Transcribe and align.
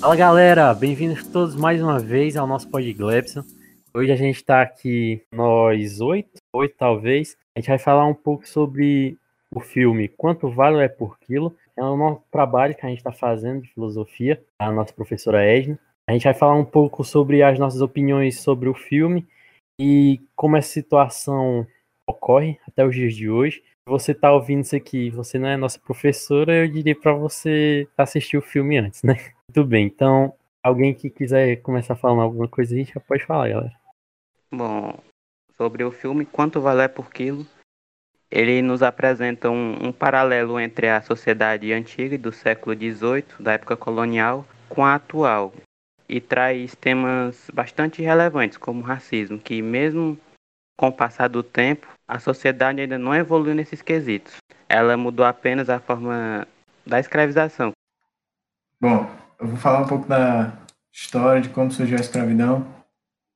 Fala 0.00 0.16
galera, 0.16 0.72
bem-vindos 0.72 1.26
todos 1.26 1.54
mais 1.54 1.82
uma 1.82 1.98
vez 1.98 2.34
ao 2.34 2.46
nosso 2.46 2.66
Pod 2.70 2.90
Glebson. 2.94 3.44
Hoje 3.92 4.10
a 4.10 4.16
gente 4.16 4.36
está 4.36 4.62
aqui, 4.62 5.22
nós 5.30 6.00
oito, 6.00 6.40
oito 6.54 6.74
talvez. 6.78 7.36
A 7.54 7.60
gente 7.60 7.68
vai 7.68 7.78
falar 7.78 8.06
um 8.06 8.14
pouco 8.14 8.48
sobre 8.48 9.18
o 9.54 9.60
filme 9.60 10.08
Quanto 10.08 10.48
Vale 10.48 10.82
é 10.82 10.88
por 10.88 11.18
Quilo. 11.18 11.54
É 11.76 11.84
um 11.84 11.98
nosso 11.98 12.22
trabalho 12.32 12.74
que 12.74 12.86
a 12.86 12.88
gente 12.88 12.96
está 12.96 13.12
fazendo 13.12 13.60
de 13.60 13.74
filosofia, 13.74 14.42
a 14.58 14.72
nossa 14.72 14.94
professora 14.94 15.44
Edna. 15.44 15.78
A 16.08 16.12
gente 16.12 16.24
vai 16.24 16.32
falar 16.32 16.54
um 16.54 16.64
pouco 16.64 17.04
sobre 17.04 17.42
as 17.42 17.58
nossas 17.58 17.82
opiniões 17.82 18.40
sobre 18.40 18.70
o 18.70 18.74
filme 18.74 19.28
e 19.78 20.18
como 20.34 20.56
essa 20.56 20.70
situação 20.70 21.66
ocorre 22.06 22.58
até 22.66 22.86
os 22.86 22.94
dias 22.94 23.14
de 23.14 23.28
hoje. 23.28 23.62
Você 23.86 24.12
está 24.12 24.32
ouvindo 24.32 24.62
isso 24.62 24.74
aqui, 24.74 25.10
você 25.10 25.38
não 25.38 25.48
é 25.48 25.58
nossa 25.58 25.78
professora, 25.78 26.54
eu 26.54 26.68
diria 26.68 26.94
para 26.94 27.12
você 27.12 27.86
assistir 27.98 28.38
o 28.38 28.42
filme 28.42 28.78
antes, 28.78 29.02
né? 29.02 29.16
Muito 29.52 29.64
bem, 29.68 29.86
então 29.86 30.32
alguém 30.62 30.94
que 30.94 31.10
quiser 31.10 31.56
começar 31.56 31.96
falando 31.96 32.20
alguma 32.20 32.46
coisa 32.46 32.72
aí 32.72 32.84
já 32.84 33.00
pode 33.00 33.26
falar, 33.26 33.48
galera. 33.48 33.72
Bom, 34.48 34.96
sobre 35.56 35.82
o 35.82 35.90
filme 35.90 36.24
Quanto 36.24 36.60
Vale 36.60 36.88
por 36.88 37.10
Quilo, 37.10 37.44
ele 38.30 38.62
nos 38.62 38.80
apresenta 38.80 39.50
um, 39.50 39.88
um, 39.88 39.92
paralelo 39.92 40.60
entre 40.60 40.88
a 40.88 41.02
sociedade 41.02 41.72
antiga 41.72 42.16
do 42.16 42.30
século 42.30 42.76
XVIII, 42.76 43.24
da 43.40 43.54
época 43.54 43.76
colonial, 43.76 44.46
com 44.68 44.84
a 44.84 44.94
atual, 44.94 45.52
e 46.08 46.20
traz 46.20 46.76
temas 46.76 47.50
bastante 47.52 48.00
relevantes, 48.02 48.56
como 48.56 48.82
o 48.82 48.84
racismo, 48.84 49.36
que 49.36 49.60
mesmo 49.60 50.16
com 50.78 50.88
o 50.88 50.92
passar 50.92 51.26
do 51.26 51.42
tempo, 51.42 51.88
a 52.06 52.20
sociedade 52.20 52.82
ainda 52.82 52.96
não 52.96 53.12
evoluiu 53.12 53.56
nesses 53.56 53.82
quesitos. 53.82 54.36
Ela 54.68 54.96
mudou 54.96 55.26
apenas 55.26 55.68
a 55.68 55.80
forma 55.80 56.46
da 56.86 57.00
escravização. 57.00 57.72
Bom, 58.80 59.10
eu 59.40 59.48
vou 59.48 59.56
falar 59.56 59.80
um 59.80 59.86
pouco 59.86 60.06
da 60.06 60.52
história 60.92 61.40
de 61.40 61.48
como 61.48 61.70
surgiu 61.70 61.96
a 61.96 62.00
escravidão 62.00 62.66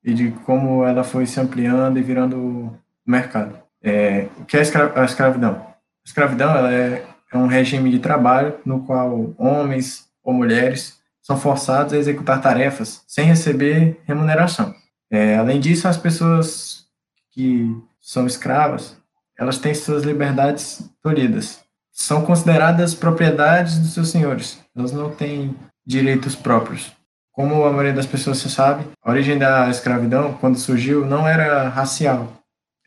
e 0.02 0.12
de 0.12 0.30
como 0.44 0.84
ela 0.84 1.02
foi 1.02 1.26
se 1.26 1.40
ampliando 1.40 1.98
e 1.98 2.02
virando 2.02 2.78
mercado. 3.06 3.58
É, 3.82 4.28
o 4.38 4.44
que 4.44 4.56
é 4.56 4.60
a 4.60 5.04
escravidão? 5.04 5.54
A 5.54 6.04
escravidão 6.04 6.54
ela 6.54 6.72
é, 6.72 7.06
é 7.32 7.36
um 7.38 7.46
regime 7.46 7.90
de 7.90 7.98
trabalho 7.98 8.58
no 8.64 8.84
qual 8.84 9.34
homens 9.38 10.06
ou 10.22 10.34
mulheres 10.34 10.98
são 11.22 11.38
forçados 11.38 11.94
a 11.94 11.96
executar 11.96 12.40
tarefas 12.40 13.02
sem 13.06 13.24
receber 13.24 14.00
remuneração. 14.04 14.74
É, 15.10 15.36
além 15.36 15.58
disso, 15.58 15.88
as 15.88 15.96
pessoas 15.96 16.86
que 17.30 17.74
são 18.00 18.26
escravas, 18.26 18.96
elas 19.38 19.58
têm 19.58 19.74
suas 19.74 20.02
liberdades 20.02 20.90
tolhidas. 21.02 21.64
São 21.90 22.24
consideradas 22.24 22.94
propriedades 22.94 23.78
dos 23.78 23.94
seus 23.94 24.10
senhores. 24.10 24.60
Elas 24.76 24.92
não 24.92 25.10
têm 25.10 25.56
direitos 25.86 26.34
próprios. 26.34 26.92
Como 27.32 27.64
a 27.64 27.70
maioria 27.70 27.92
das 27.92 28.06
pessoas 28.06 28.38
sabe, 28.38 28.84
a 29.02 29.10
origem 29.10 29.38
da 29.38 29.68
escravidão, 29.68 30.34
quando 30.34 30.56
surgiu, 30.56 31.04
não 31.04 31.26
era 31.26 31.68
racial, 31.68 32.32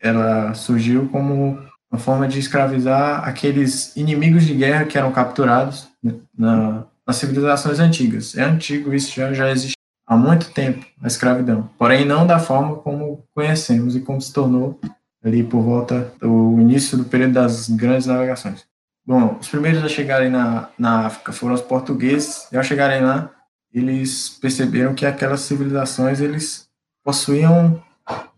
ela 0.00 0.54
surgiu 0.54 1.08
como 1.08 1.58
uma 1.90 1.98
forma 1.98 2.28
de 2.28 2.38
escravizar 2.38 3.26
aqueles 3.26 3.96
inimigos 3.96 4.44
de 4.44 4.54
guerra 4.54 4.84
que 4.84 4.96
eram 4.96 5.12
capturados 5.12 5.88
na, 6.36 6.84
nas 7.06 7.16
civilizações 7.16 7.78
antigas. 7.78 8.36
É 8.36 8.42
antigo, 8.42 8.94
isso 8.94 9.14
já, 9.14 9.32
já 9.32 9.50
existe 9.50 9.76
há 10.06 10.16
muito 10.16 10.50
tempo, 10.50 10.84
a 11.02 11.06
escravidão. 11.06 11.68
Porém, 11.78 12.04
não 12.04 12.26
da 12.26 12.38
forma 12.38 12.76
como 12.76 13.24
conhecemos 13.34 13.96
e 13.96 14.00
como 14.00 14.20
se 14.20 14.32
tornou 14.32 14.78
ali 15.22 15.42
por 15.42 15.60
volta 15.60 16.12
do 16.20 16.58
início 16.60 16.96
do 16.96 17.04
período 17.04 17.34
das 17.34 17.68
grandes 17.68 18.06
navegações. 18.06 18.64
Bom, 19.08 19.38
os 19.40 19.48
primeiros 19.48 19.82
a 19.82 19.88
chegarem 19.88 20.28
na, 20.28 20.68
na 20.78 21.06
África 21.06 21.32
foram 21.32 21.54
os 21.54 21.62
portugueses, 21.62 22.46
e 22.52 22.58
ao 22.58 22.62
chegarem 22.62 23.02
lá, 23.02 23.30
eles 23.72 24.28
perceberam 24.28 24.94
que 24.94 25.06
aquelas 25.06 25.40
civilizações 25.40 26.20
eles 26.20 26.68
possuíam 27.02 27.82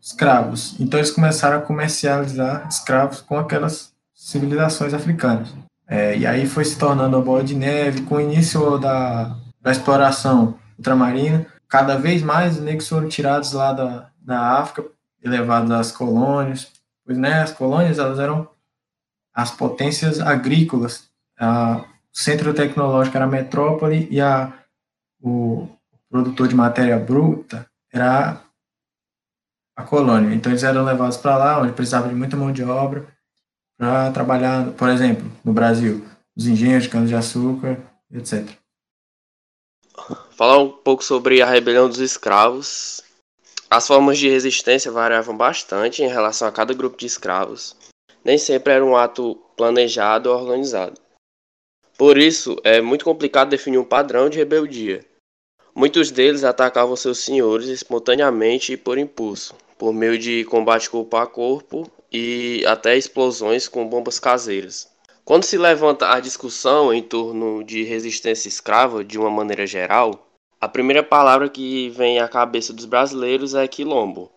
escravos. 0.00 0.76
Então 0.78 1.00
eles 1.00 1.10
começaram 1.10 1.58
a 1.58 1.60
comercializar 1.60 2.68
escravos 2.68 3.20
com 3.20 3.36
aquelas 3.36 3.92
civilizações 4.14 4.94
africanas. 4.94 5.52
É, 5.88 6.16
e 6.16 6.24
aí 6.24 6.46
foi 6.46 6.64
se 6.64 6.78
tornando 6.78 7.16
a 7.16 7.20
bola 7.20 7.42
de 7.42 7.56
neve, 7.56 8.02
com 8.02 8.14
o 8.14 8.20
início 8.20 8.78
da, 8.78 9.36
da 9.60 9.72
exploração 9.72 10.54
ultramarina, 10.78 11.46
cada 11.68 11.96
vez 11.96 12.22
mais 12.22 12.58
os 12.58 12.62
negros 12.62 12.88
foram 12.88 13.08
tirados 13.08 13.52
lá 13.54 13.72
da, 13.72 14.10
da 14.22 14.40
África 14.60 14.84
e 15.20 15.28
levados 15.28 15.72
às 15.72 15.90
colônias, 15.90 16.68
pois 17.04 17.18
né, 17.18 17.42
as 17.42 17.50
colônias 17.50 17.98
elas 17.98 18.20
eram 18.20 18.48
as 19.34 19.50
potências 19.50 20.20
agrícolas, 20.20 21.10
a, 21.38 21.84
o 22.12 22.18
centro 22.18 22.52
tecnológico 22.52 23.16
era 23.16 23.26
a 23.26 23.28
metrópole 23.28 24.08
e 24.10 24.20
a, 24.20 24.52
o 25.22 25.68
produtor 26.08 26.48
de 26.48 26.54
matéria 26.54 26.98
bruta 26.98 27.66
era 27.92 28.42
a 29.76 29.82
colônia. 29.82 30.34
Então 30.34 30.52
eles 30.52 30.62
eram 30.62 30.84
levados 30.84 31.16
para 31.16 31.36
lá, 31.36 31.60
onde 31.60 31.72
precisava 31.72 32.08
de 32.08 32.14
muita 32.14 32.36
mão 32.36 32.52
de 32.52 32.62
obra 32.62 33.06
para 33.78 34.10
trabalhar, 34.12 34.72
por 34.72 34.88
exemplo, 34.88 35.30
no 35.42 35.52
Brasil, 35.52 36.06
os 36.36 36.46
engenhos 36.46 36.82
de 36.84 36.90
cana-de-açúcar, 36.90 37.78
etc. 38.12 38.46
Falar 40.36 40.58
um 40.58 40.70
pouco 40.70 41.04
sobre 41.04 41.40
a 41.40 41.46
rebelião 41.46 41.88
dos 41.88 41.98
escravos. 41.98 43.02
As 43.70 43.86
formas 43.86 44.18
de 44.18 44.28
resistência 44.28 44.90
variavam 44.90 45.36
bastante 45.36 46.02
em 46.02 46.08
relação 46.08 46.48
a 46.48 46.52
cada 46.52 46.74
grupo 46.74 46.96
de 46.98 47.06
escravos. 47.06 47.76
Nem 48.24 48.38
sempre 48.38 48.72
era 48.72 48.84
um 48.84 48.96
ato 48.96 49.34
planejado 49.56 50.30
ou 50.30 50.36
organizado. 50.38 51.00
Por 51.96 52.16
isso, 52.16 52.56
é 52.64 52.80
muito 52.80 53.04
complicado 53.04 53.50
definir 53.50 53.78
um 53.78 53.84
padrão 53.84 54.28
de 54.28 54.38
rebeldia. 54.38 55.04
Muitos 55.74 56.10
deles 56.10 56.44
atacavam 56.44 56.96
seus 56.96 57.18
senhores 57.18 57.68
espontaneamente 57.68 58.72
e 58.72 58.76
por 58.76 58.98
impulso, 58.98 59.54
por 59.78 59.92
meio 59.92 60.18
de 60.18 60.44
combate 60.44 60.90
corpo 60.90 61.16
a 61.16 61.26
corpo 61.26 61.90
e 62.12 62.64
até 62.66 62.96
explosões 62.96 63.68
com 63.68 63.86
bombas 63.86 64.18
caseiras. 64.18 64.88
Quando 65.24 65.44
se 65.44 65.56
levanta 65.56 66.12
a 66.12 66.20
discussão 66.20 66.92
em 66.92 67.02
torno 67.02 67.62
de 67.62 67.84
resistência 67.84 68.48
escrava 68.48 69.04
de 69.04 69.18
uma 69.18 69.30
maneira 69.30 69.66
geral, 69.66 70.26
a 70.60 70.68
primeira 70.68 71.02
palavra 71.02 71.48
que 71.48 71.88
vem 71.90 72.18
à 72.18 72.26
cabeça 72.26 72.72
dos 72.72 72.84
brasileiros 72.84 73.54
é 73.54 73.68
quilombo, 73.68 74.30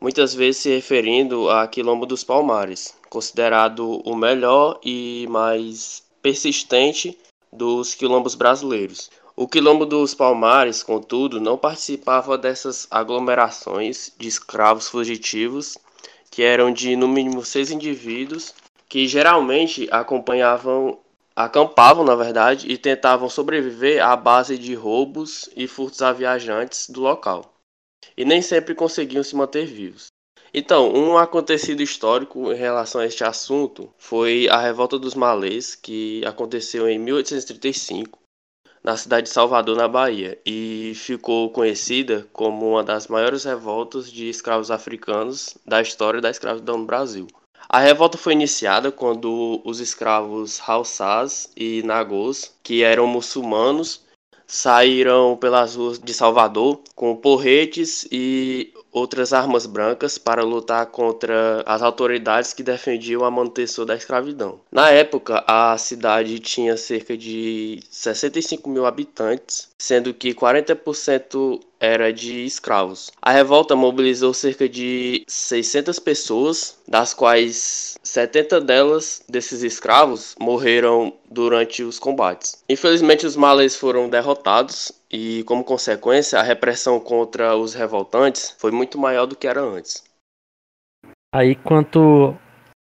muitas 0.00 0.32
vezes 0.34 0.62
se 0.62 0.70
referindo 0.70 1.50
a 1.50 1.66
Quilombo 1.66 2.06
dos 2.06 2.22
Palmares, 2.22 2.94
considerado 3.08 4.00
o 4.04 4.14
melhor 4.14 4.78
e 4.84 5.26
mais 5.28 6.02
persistente 6.22 7.18
dos 7.52 7.94
quilombos 7.94 8.34
brasileiros. 8.34 9.10
O 9.40 9.46
Quilombo 9.46 9.86
dos 9.86 10.14
Palmares, 10.14 10.82
contudo, 10.82 11.40
não 11.40 11.56
participava 11.56 12.36
dessas 12.36 12.88
aglomerações 12.90 14.12
de 14.18 14.26
escravos 14.26 14.88
fugitivos, 14.88 15.78
que 16.28 16.42
eram 16.42 16.72
de 16.72 16.96
no 16.96 17.06
mínimo 17.06 17.44
seis 17.44 17.70
indivíduos, 17.70 18.52
que 18.88 19.06
geralmente 19.06 19.88
acompanhavam, 19.92 20.98
acampavam, 21.36 22.04
na 22.04 22.16
verdade, 22.16 22.68
e 22.68 22.76
tentavam 22.76 23.30
sobreviver 23.30 24.04
à 24.04 24.16
base 24.16 24.58
de 24.58 24.74
roubos 24.74 25.48
e 25.56 25.68
furtos 25.68 26.02
a 26.02 26.12
viajantes 26.12 26.90
do 26.90 27.00
local, 27.00 27.54
e 28.16 28.24
nem 28.24 28.42
sempre 28.42 28.74
conseguiam 28.74 29.22
se 29.22 29.36
manter 29.36 29.66
vivos. 29.66 30.08
Então, 30.52 30.92
um 30.92 31.18
acontecido 31.18 31.82
histórico 31.82 32.52
em 32.52 32.56
relação 32.56 33.00
a 33.00 33.06
este 33.06 33.22
assunto 33.22 33.92
foi 33.98 34.48
a 34.48 34.58
Revolta 34.58 34.98
dos 34.98 35.14
Malês, 35.14 35.74
que 35.74 36.24
aconteceu 36.24 36.88
em 36.88 36.98
1835 36.98 38.18
na 38.82 38.96
cidade 38.96 39.26
de 39.26 39.32
Salvador, 39.32 39.76
na 39.76 39.88
Bahia, 39.88 40.38
e 40.46 40.92
ficou 40.94 41.50
conhecida 41.50 42.26
como 42.32 42.70
uma 42.70 42.82
das 42.82 43.08
maiores 43.08 43.44
revoltas 43.44 44.10
de 44.10 44.28
escravos 44.28 44.70
africanos 44.70 45.58
da 45.66 45.82
história 45.82 46.20
da 46.20 46.30
escravidão 46.30 46.78
no 46.78 46.86
Brasil. 46.86 47.26
A 47.68 47.80
revolta 47.80 48.16
foi 48.16 48.32
iniciada 48.32 48.90
quando 48.90 49.60
os 49.62 49.78
escravos 49.80 50.58
Hausás 50.66 51.50
e 51.54 51.82
Nagôs, 51.82 52.54
que 52.62 52.82
eram 52.82 53.06
muçulmanos, 53.06 54.06
saíram 54.46 55.36
pelas 55.36 55.74
ruas 55.74 55.98
de 55.98 56.14
Salvador 56.14 56.80
com 56.94 57.14
porretes 57.14 58.08
e 58.10 58.72
outras 58.92 59.32
armas 59.32 59.66
brancas 59.66 60.18
para 60.18 60.42
lutar 60.42 60.86
contra 60.86 61.62
as 61.66 61.82
autoridades 61.82 62.52
que 62.52 62.62
defendiam 62.62 63.24
a 63.24 63.30
manutenção 63.30 63.84
da 63.84 63.94
escravidão. 63.94 64.60
Na 64.70 64.90
época, 64.90 65.44
a 65.46 65.76
cidade 65.78 66.38
tinha 66.38 66.76
cerca 66.76 67.16
de 67.16 67.80
65 67.90 68.68
mil 68.68 68.86
habitantes, 68.86 69.68
sendo 69.80 70.12
que 70.12 70.34
40% 70.34 71.60
era 71.78 72.12
de 72.12 72.44
escravos. 72.44 73.12
A 73.22 73.30
revolta 73.30 73.76
mobilizou 73.76 74.34
cerca 74.34 74.68
de 74.68 75.24
600 75.28 75.98
pessoas, 75.98 76.78
das 76.86 77.14
quais 77.14 77.96
70 78.02 78.60
delas, 78.60 79.22
desses 79.28 79.62
escravos, 79.62 80.34
morreram 80.40 81.12
durante 81.30 81.82
os 81.82 81.98
combates. 81.98 82.62
Infelizmente, 82.68 83.26
os 83.26 83.36
malês 83.36 83.76
foram 83.76 84.08
derrotados 84.08 84.90
e, 85.10 85.44
como 85.44 85.62
consequência, 85.62 86.38
a 86.38 86.42
repressão 86.42 86.98
contra 86.98 87.56
os 87.56 87.74
revoltantes 87.74 88.54
foi 88.58 88.72
muito 88.72 88.98
maior 88.98 89.26
do 89.26 89.36
que 89.36 89.46
era 89.46 89.60
antes. 89.60 90.02
Aí, 91.32 91.54
quanto 91.54 92.36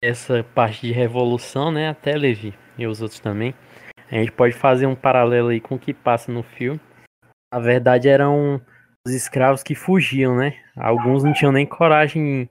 essa 0.02 0.44
parte 0.54 0.86
de 0.86 0.92
revolução, 0.92 1.70
né, 1.70 1.88
até 1.88 2.16
Levi 2.16 2.54
e 2.78 2.86
os 2.86 3.02
outros 3.02 3.20
também, 3.20 3.52
a 4.10 4.14
gente 4.16 4.32
pode 4.32 4.54
fazer 4.54 4.86
um 4.86 4.94
paralelo 4.94 5.48
aí 5.48 5.60
com 5.60 5.74
o 5.74 5.78
que 5.78 5.92
passa 5.92 6.32
no 6.32 6.42
filme 6.42 6.80
Na 7.52 7.60
verdade, 7.60 8.08
eram 8.08 8.60
os 9.06 9.12
escravos 9.12 9.62
que 9.62 9.74
fugiam, 9.74 10.36
né? 10.36 10.58
Alguns 10.76 11.24
não 11.24 11.32
tinham 11.32 11.52
nem 11.52 11.66
coragem 11.66 12.48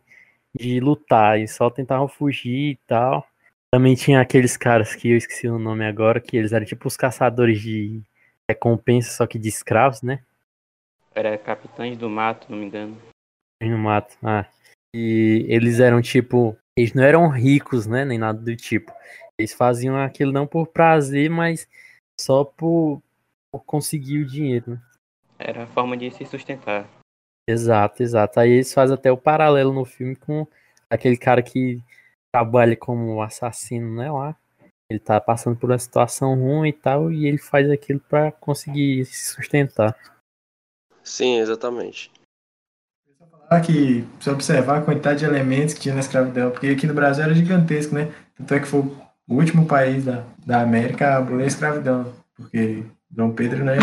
de 0.56 0.80
lutar, 0.80 1.40
e 1.40 1.48
só 1.48 1.70
tentavam 1.70 2.08
fugir 2.08 2.72
e 2.72 2.80
tal. 2.88 3.28
Também 3.72 3.96
tinha 3.96 4.22
aqueles 4.22 4.58
caras 4.58 4.96
que 4.96 5.12
eu 5.12 5.18
esqueci 5.18 5.48
o 5.48 5.60
nome 5.60 5.86
agora, 5.86 6.22
que 6.22 6.38
eles 6.38 6.54
eram 6.54 6.66
tipo 6.66 6.88
os 6.88 6.98
caçadores 6.98 7.62
de 7.62 8.02
recompensa, 8.50 9.12
só 9.12 9.28
que 9.28 9.38
de 9.38 9.50
escravos, 9.50 10.02
né? 10.02 10.24
Era 11.14 11.38
Capitães 11.38 11.98
do 11.98 12.10
Mato, 12.10 12.48
não 12.50 12.58
me 12.58 12.66
engano. 12.66 12.98
No 13.62 13.78
mato, 13.78 14.16
ah. 14.24 14.46
E 14.96 15.46
eles 15.50 15.80
eram 15.80 16.02
tipo. 16.02 16.56
Eles 16.78 16.94
não 16.94 17.04
eram 17.04 17.28
ricos, 17.28 17.88
né? 17.88 18.06
Nem 18.06 18.18
nada 18.18 18.40
do 18.40 18.56
tipo. 18.56 18.92
Eles 19.40 19.54
faziam 19.54 19.96
aquilo 19.98 20.32
não 20.32 20.48
por 20.48 20.68
prazer, 20.68 21.30
mas 21.30 21.68
só 22.20 22.44
por, 22.44 23.02
por 23.52 23.64
conseguir 23.64 24.20
o 24.20 24.28
dinheiro, 24.28 24.72
né? 24.72 24.82
Era 25.40 25.64
a 25.64 25.68
forma 25.68 25.96
de 25.96 26.10
se 26.10 26.26
sustentar. 26.26 26.90
Exato, 27.48 28.02
exato. 28.02 28.40
Aí 28.40 28.52
eles 28.52 28.74
fazem 28.74 28.96
até 28.96 29.12
o 29.12 29.18
paralelo 29.18 29.72
no 29.72 29.86
filme 29.86 30.16
com 30.16 30.48
aquele 30.90 31.16
cara 31.16 31.44
que 31.44 31.82
trabalha 32.34 32.76
como 32.76 33.22
assassino, 33.22 33.96
né? 33.96 34.12
Lá. 34.12 34.36
Ele 34.90 35.00
tá 35.00 35.20
passando 35.20 35.58
por 35.58 35.70
uma 35.70 35.78
situação 35.78 36.34
ruim 36.36 36.70
e 36.70 36.74
tal, 36.74 37.12
e 37.12 37.28
ele 37.28 37.38
faz 37.38 37.70
aquilo 37.70 38.00
para 38.00 38.32
conseguir 38.32 39.06
se 39.06 39.34
sustentar. 39.34 39.96
Sim, 41.04 41.38
exatamente. 41.38 42.12
Que 43.66 44.02
precisa 44.02 44.34
observar 44.34 44.80
a 44.80 44.86
quantidade 44.86 45.20
de 45.20 45.26
elementos 45.26 45.74
que 45.74 45.82
tinha 45.82 45.94
na 45.94 46.02
escravidão, 46.02 46.52
porque 46.52 46.68
aqui 46.68 46.86
no 46.86 46.94
Brasil 46.94 47.24
era 47.24 47.34
gigantesco, 47.34 47.96
né? 47.96 48.14
Tanto 48.36 48.54
é 48.54 48.60
que 48.60 48.66
foi 48.66 48.82
o 48.82 49.07
último 49.36 49.66
país 49.66 50.06
da, 50.06 50.24
da 50.46 50.62
América 50.62 51.10
a 51.10 51.18
abolir 51.18 51.44
a 51.44 51.48
escravidão, 51.48 52.14
porque 52.36 52.84
Dom 53.10 53.32
Pedro, 53.32 53.64
né? 53.64 53.78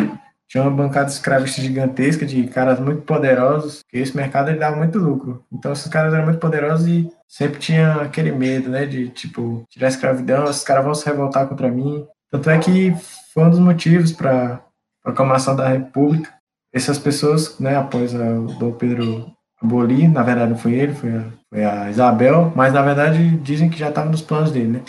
Tinha 0.49 0.63
uma 0.63 0.71
bancada 0.71 1.09
escravista 1.09 1.61
gigantesca 1.61 2.25
de 2.25 2.47
caras 2.47 2.79
muito 2.79 3.03
poderosos, 3.03 3.81
que 3.89 3.99
esse 3.99 4.17
mercado 4.17 4.51
ele 4.51 4.59
dava 4.59 4.77
muito 4.77 4.99
lucro. 4.99 5.45
Então 5.53 5.73
esses 5.73 5.89
caras 5.89 6.13
eram 6.13 6.25
muito 6.25 6.39
poderosos 6.39 6.87
e 6.87 7.11
sempre 7.27 7.59
tinha 7.59 7.95
aquele 7.95 8.31
medo, 8.31 8.69
né, 8.69 8.87
de 8.87 9.09
tipo 9.09 9.65
tirar 9.69 9.87
a 9.87 9.91
escravidão, 9.91 10.45
esses 10.45 10.63
caras 10.63 10.85
vão 10.85 10.95
se 10.95 11.07
revoltar 11.07 11.49
contra 11.49 11.71
mim. 11.71 12.07
Tanto 12.31 12.51
é 12.51 12.59
que 12.59 12.95
foi 13.33 13.45
um 13.45 13.51
dos 13.51 13.59
motivos 13.59 14.13
para 14.13 14.55
a 14.55 14.61
proclamação 15.03 15.57
da 15.57 15.67
República. 15.67 16.33
Essas 16.73 16.99
pessoas, 16.99 17.59
né, 17.59 17.77
após 17.77 18.15
o 18.15 18.47
Dom 18.59 18.73
Pedro 18.73 19.33
abolir, 19.61 20.09
na 20.09 20.23
verdade 20.23 20.51
não 20.51 20.59
foi 20.59 20.75
ele, 20.75 20.95
foi 20.95 21.11
a, 21.11 21.25
foi 21.49 21.65
a 21.65 21.91
Isabel, 21.91 22.53
mas 22.55 22.73
na 22.73 22.83
verdade 22.83 23.39
dizem 23.39 23.71
que 23.71 23.79
já 23.79 23.89
estava 23.89 24.11
nos 24.11 24.23
planos 24.23 24.53
dele, 24.53 24.69
né? 24.69 24.83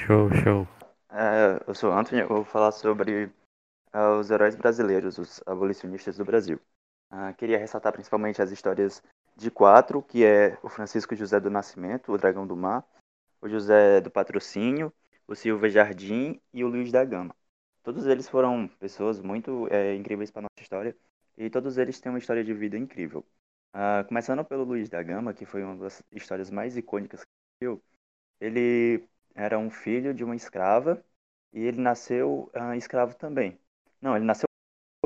Show, 0.00 0.30
show. 0.42 0.68
É, 1.10 1.62
eu 1.66 1.74
sou 1.74 1.90
o 1.90 1.92
Anthony, 1.92 2.20
eu 2.20 2.28
vou 2.28 2.44
falar 2.44 2.72
sobre 2.72 3.26
uh, 3.94 4.18
os 4.18 4.30
heróis 4.30 4.54
brasileiros, 4.54 5.18
os 5.18 5.42
abolicionistas 5.46 6.16
do 6.16 6.24
Brasil. 6.24 6.60
Uh, 7.10 7.32
queria 7.38 7.58
ressaltar 7.58 7.92
principalmente 7.92 8.42
as 8.42 8.50
histórias 8.50 9.02
de 9.36 9.50
quatro, 9.50 10.02
que 10.02 10.24
é 10.24 10.58
o 10.62 10.68
Francisco 10.68 11.14
José 11.14 11.40
do 11.40 11.50
Nascimento, 11.50 12.12
o 12.12 12.18
Dragão 12.18 12.46
do 12.46 12.56
Mar, 12.56 12.84
o 13.40 13.48
José 13.48 14.00
do 14.00 14.10
Patrocínio, 14.10 14.92
o 15.26 15.34
Silva 15.34 15.68
Jardim 15.68 16.40
e 16.52 16.64
o 16.64 16.68
Luiz 16.68 16.92
da 16.92 17.04
Gama. 17.04 17.34
Todos 17.82 18.06
eles 18.06 18.28
foram 18.28 18.68
pessoas 18.78 19.20
muito 19.20 19.68
é, 19.70 19.94
incríveis 19.94 20.30
para 20.30 20.42
nossa 20.42 20.62
história 20.62 20.96
e 21.36 21.50
todos 21.50 21.78
eles 21.78 22.00
têm 22.00 22.10
uma 22.10 22.18
história 22.18 22.44
de 22.44 22.52
vida 22.52 22.76
incrível. 22.76 23.24
Uh, 23.74 24.06
começando 24.06 24.44
pelo 24.44 24.64
Luiz 24.64 24.88
da 24.88 25.02
Gama, 25.02 25.34
que 25.34 25.44
foi 25.44 25.62
uma 25.62 25.76
das 25.76 26.02
histórias 26.12 26.50
mais 26.50 26.76
icônicas 26.76 27.22
que 27.22 27.30
viu, 27.60 27.82
ele 28.40 29.08
era 29.34 29.58
um 29.58 29.70
filho 29.70 30.14
de 30.14 30.24
uma 30.24 30.36
escrava 30.36 31.04
e 31.52 31.60
ele 31.64 31.80
nasceu 31.80 32.50
uh, 32.54 32.74
escravo 32.74 33.14
também. 33.14 33.58
Não, 34.00 34.16
ele 34.16 34.24
nasceu 34.24 34.46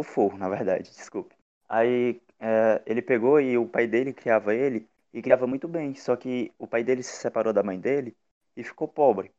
forro, 0.05 0.39
na 0.39 0.49
verdade, 0.49 0.91
desculpe. 0.91 1.35
Aí 1.69 2.21
é, 2.41 2.83
ele 2.87 3.03
pegou 3.03 3.41
e 3.41 3.59
o 3.59 3.69
pai 3.69 3.87
dele 3.87 4.13
criava 4.13 4.55
ele 4.55 4.89
e 5.13 5.23
criava 5.23 5.47
muito 5.47 5.69
bem, 5.69 5.95
só 5.95 6.17
que 6.17 6.53
o 6.59 6.67
pai 6.67 6.85
dele 6.85 7.03
se 7.03 7.17
separou 7.17 7.53
da 7.53 7.63
mãe 7.63 7.79
dele 7.81 8.17
e 8.57 8.63
ficou 8.65 8.89
pobre. 8.89 9.33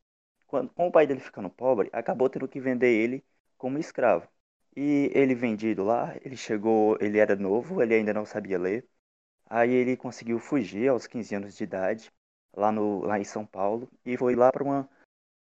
Quando, 0.47 0.69
com 0.71 0.87
o 0.87 0.91
pai 0.91 1.07
dele 1.07 1.19
ficando 1.21 1.49
pobre, 1.49 1.89
acabou 1.93 2.29
tendo 2.29 2.47
que 2.47 2.59
vender 2.59 2.89
ele 2.89 3.23
como 3.57 3.77
escravo. 3.77 4.27
E 4.75 5.11
ele 5.13 5.35
vendido 5.35 5.83
lá, 5.83 6.15
ele 6.23 6.37
chegou, 6.37 6.97
ele 7.01 7.17
era 7.19 7.35
novo, 7.35 7.81
ele 7.81 7.95
ainda 7.95 8.13
não 8.13 8.25
sabia 8.25 8.57
ler. 8.59 8.87
Aí 9.47 9.71
ele 9.71 9.97
conseguiu 9.97 10.39
fugir 10.39 10.89
aos 10.89 11.07
15 11.07 11.35
anos 11.35 11.55
de 11.55 11.63
idade, 11.63 12.11
lá, 12.55 12.71
no, 12.71 13.01
lá 13.01 13.19
em 13.19 13.23
São 13.23 13.45
Paulo, 13.45 13.89
e 14.05 14.17
foi 14.17 14.35
lá 14.35 14.51
para 14.51 14.63
uma, 14.63 14.89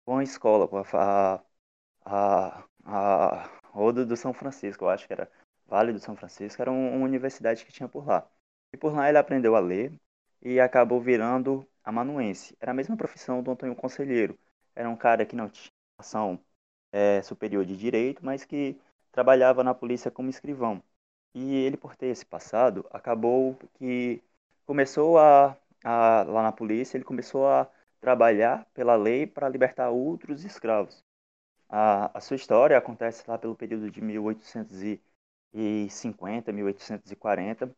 uma 0.05 0.23
escola, 0.23 0.69
a, 0.93 1.43
a, 2.05 2.63
a, 2.85 3.49
Roda 3.69 4.05
do 4.05 4.15
São 4.15 4.33
Francisco, 4.33 4.85
eu 4.85 4.89
acho 4.89 5.07
que 5.07 5.13
era 5.13 5.29
Vale 5.67 5.91
do 5.93 5.99
São 5.99 6.15
Francisco, 6.15 6.61
era 6.61 6.71
uma 6.71 7.03
universidade 7.05 7.65
que 7.65 7.71
tinha 7.71 7.89
por 7.89 8.05
lá. 8.07 8.27
E 8.73 8.77
por 8.77 8.93
lá 8.93 9.09
ele 9.09 9.17
aprendeu 9.17 9.55
a 9.55 9.59
ler 9.59 9.91
e 10.41 10.59
acabou 10.59 11.01
virando 11.01 11.67
amanuense. 11.83 12.55
Era 12.59 12.71
a 12.71 12.75
mesma 12.75 12.95
profissão 12.97 13.41
do 13.43 13.51
Antônio 13.51 13.75
Conselheiro. 13.75 14.37
Era 14.75 14.89
um 14.89 14.95
cara 14.95 15.25
que 15.25 15.35
não 15.35 15.49
tinha 15.49 15.71
ação 15.99 16.39
é, 16.91 17.21
superior 17.21 17.65
de 17.65 17.75
direito, 17.75 18.23
mas 18.25 18.45
que 18.45 18.79
trabalhava 19.11 19.63
na 19.63 19.73
polícia 19.73 20.11
como 20.11 20.29
escrivão. 20.29 20.83
E 21.33 21.55
ele, 21.55 21.77
por 21.77 21.95
ter 21.95 22.07
esse 22.07 22.25
passado, 22.25 22.85
acabou 22.91 23.55
que 23.75 24.21
começou 24.65 25.17
a, 25.19 25.57
a 25.85 26.23
lá 26.23 26.43
na 26.43 26.53
polícia, 26.53 26.97
ele 26.97 27.05
começou 27.05 27.47
a 27.47 27.69
trabalhar 28.01 28.65
pela 28.73 28.97
lei 28.97 29.27
para 29.27 29.49
libertar 29.49 29.91
outros 29.91 30.45
escravos. 30.45 31.05
A, 31.69 32.17
a 32.17 32.21
sua 32.21 32.35
história 32.37 32.77
acontece 32.77 33.23
lá 33.29 33.37
pelo 33.37 33.55
período 33.55 33.89
de 33.91 34.01
1850, 34.01 36.51
1840, 36.53 37.75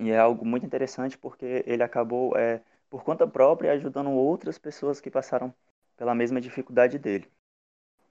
e 0.00 0.10
é 0.10 0.18
algo 0.18 0.44
muito 0.46 0.66
interessante 0.66 1.16
porque 1.18 1.64
ele 1.66 1.82
acabou, 1.82 2.36
é, 2.36 2.62
por 2.90 3.02
conta 3.04 3.26
própria, 3.26 3.72
ajudando 3.72 4.10
outras 4.10 4.58
pessoas 4.58 5.00
que 5.00 5.10
passaram 5.10 5.54
pela 5.96 6.14
mesma 6.14 6.40
dificuldade 6.40 6.98
dele. 6.98 7.30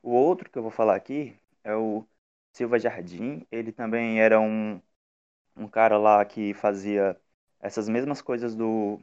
O 0.01 0.11
outro 0.11 0.49
que 0.49 0.57
eu 0.57 0.61
vou 0.63 0.71
falar 0.71 0.95
aqui 0.95 1.37
é 1.63 1.75
o 1.75 2.05
Silva 2.53 2.79
Jardim. 2.79 3.45
Ele 3.51 3.71
também 3.71 4.19
era 4.21 4.39
um, 4.39 4.81
um 5.55 5.67
cara 5.67 5.97
lá 5.97 6.23
que 6.25 6.53
fazia 6.55 7.19
essas 7.59 7.89
mesmas 7.89 8.21
coisas 8.21 8.55
do, 8.55 8.99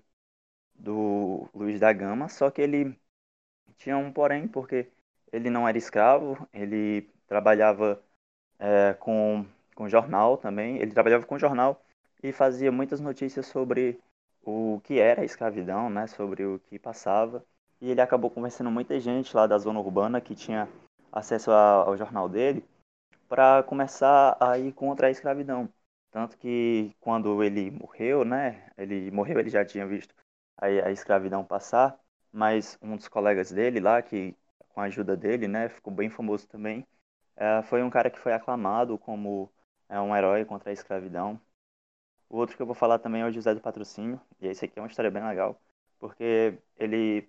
do 0.75 1.49
Luiz 1.55 1.81
da 1.81 1.93
Gama, 1.93 2.29
só 2.29 2.51
que 2.51 2.63
ele 2.63 2.99
tinha 3.79 3.97
um 3.97 4.13
porém, 4.13 4.49
porque 4.49 4.91
ele 5.33 5.51
não 5.51 5.69
era 5.69 5.79
escravo, 5.79 6.49
ele 6.53 7.11
trabalhava 7.27 8.03
é, 8.59 8.95
com, 8.95 9.47
com 9.75 9.89
jornal 9.89 10.37
também, 10.39 10.79
ele 10.79 10.93
trabalhava 10.93 11.27
com 11.27 11.39
jornal 11.39 11.83
e 12.23 12.33
fazia 12.33 12.71
muitas 12.73 13.01
notícias 13.01 13.47
sobre 13.47 14.01
o 14.45 14.81
que 14.85 14.99
era 15.01 15.23
a 15.23 15.25
escravidão, 15.25 15.91
né, 15.91 16.07
sobre 16.07 16.45
o 16.45 16.59
que 16.61 16.79
passava. 16.79 17.45
E 17.81 17.91
ele 17.91 18.01
acabou 18.01 18.31
convencendo 18.31 18.71
muita 18.71 18.99
gente 19.01 19.35
lá 19.35 19.47
da 19.47 19.59
zona 19.59 19.81
urbana 19.81 20.21
que 20.21 20.35
tinha 20.35 20.69
acesso 21.13 21.51
ao 21.51 21.97
jornal 21.97 22.29
dele 22.29 22.65
para 23.29 23.63
começar 23.65 24.37
a 24.41 24.59
ir 24.59 24.73
contra 24.73 25.09
a 25.09 25.11
escravidão. 25.11 25.69
Tanto 26.13 26.39
que 26.39 26.95
quando 27.01 27.43
ele 27.45 27.71
morreu, 27.73 28.25
né, 28.25 28.71
ele 28.79 29.11
morreu, 29.13 29.41
ele 29.41 29.51
já 29.51 29.65
tinha 29.67 29.87
visto 29.87 30.15
a, 30.59 30.67
a 30.69 30.93
escravidão 30.93 31.45
passar, 31.45 31.99
mas 32.33 32.79
um 32.83 32.97
dos 32.97 33.09
colegas 33.09 33.53
dele 33.53 33.81
lá, 33.81 34.03
que 34.03 34.37
com 34.71 34.81
a 34.83 34.87
ajuda 34.87 35.17
dele, 35.17 35.49
né, 35.49 35.69
ficou 35.71 35.93
bem 35.95 36.11
famoso 36.11 36.49
também, 36.49 36.87
é, 37.37 37.63
foi 37.65 37.83
um 37.83 37.91
cara 37.91 38.11
que 38.11 38.19
foi 38.21 38.33
aclamado 38.35 38.99
como 38.99 39.53
é, 39.89 40.01
um 40.01 40.17
herói 40.17 40.45
contra 40.47 40.71
a 40.71 40.75
escravidão. 40.75 41.41
O 42.29 42.37
outro 42.39 42.57
que 42.57 42.63
eu 42.63 42.67
vou 42.67 42.75
falar 42.75 42.99
também 42.99 43.23
é 43.23 43.27
o 43.27 43.31
José 43.33 43.55
do 43.55 43.61
Patrocínio, 43.61 44.21
e 44.41 44.49
esse 44.49 44.65
aqui 44.65 44.79
é 44.79 44.83
uma 44.83 44.89
história 44.89 45.11
bem 45.11 45.23
legal, 45.27 45.61
porque 45.99 46.59
ele, 46.77 47.29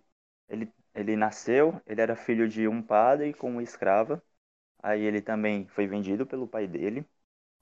ele, 0.49 0.71
ele 0.95 1.15
nasceu, 1.15 1.81
ele 1.85 2.01
era 2.01 2.15
filho 2.15 2.47
de 2.47 2.67
um 2.67 2.81
padre 2.81 3.33
com 3.33 3.49
uma 3.51 3.63
escrava, 3.63 4.21
Aí 4.83 5.01
ele 5.03 5.21
também 5.21 5.67
foi 5.69 5.87
vendido 5.87 6.25
pelo 6.27 6.47
pai 6.47 6.67
dele. 6.67 7.05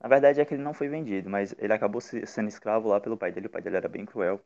Na 0.01 0.09
verdade 0.09 0.41
é 0.41 0.45
que 0.45 0.53
ele 0.53 0.63
não 0.63 0.73
foi 0.73 0.89
vendido, 0.89 1.29
mas 1.29 1.53
ele 1.59 1.73
acabou 1.73 2.01
sendo 2.01 2.47
escravo 2.49 2.87
lá 2.89 2.99
pelo 2.99 3.17
pai 3.17 3.31
dele. 3.31 3.47
O 3.47 3.49
pai 3.49 3.61
dele 3.61 3.77
era 3.77 3.87
bem 3.89 4.05
cruel. 4.05 4.43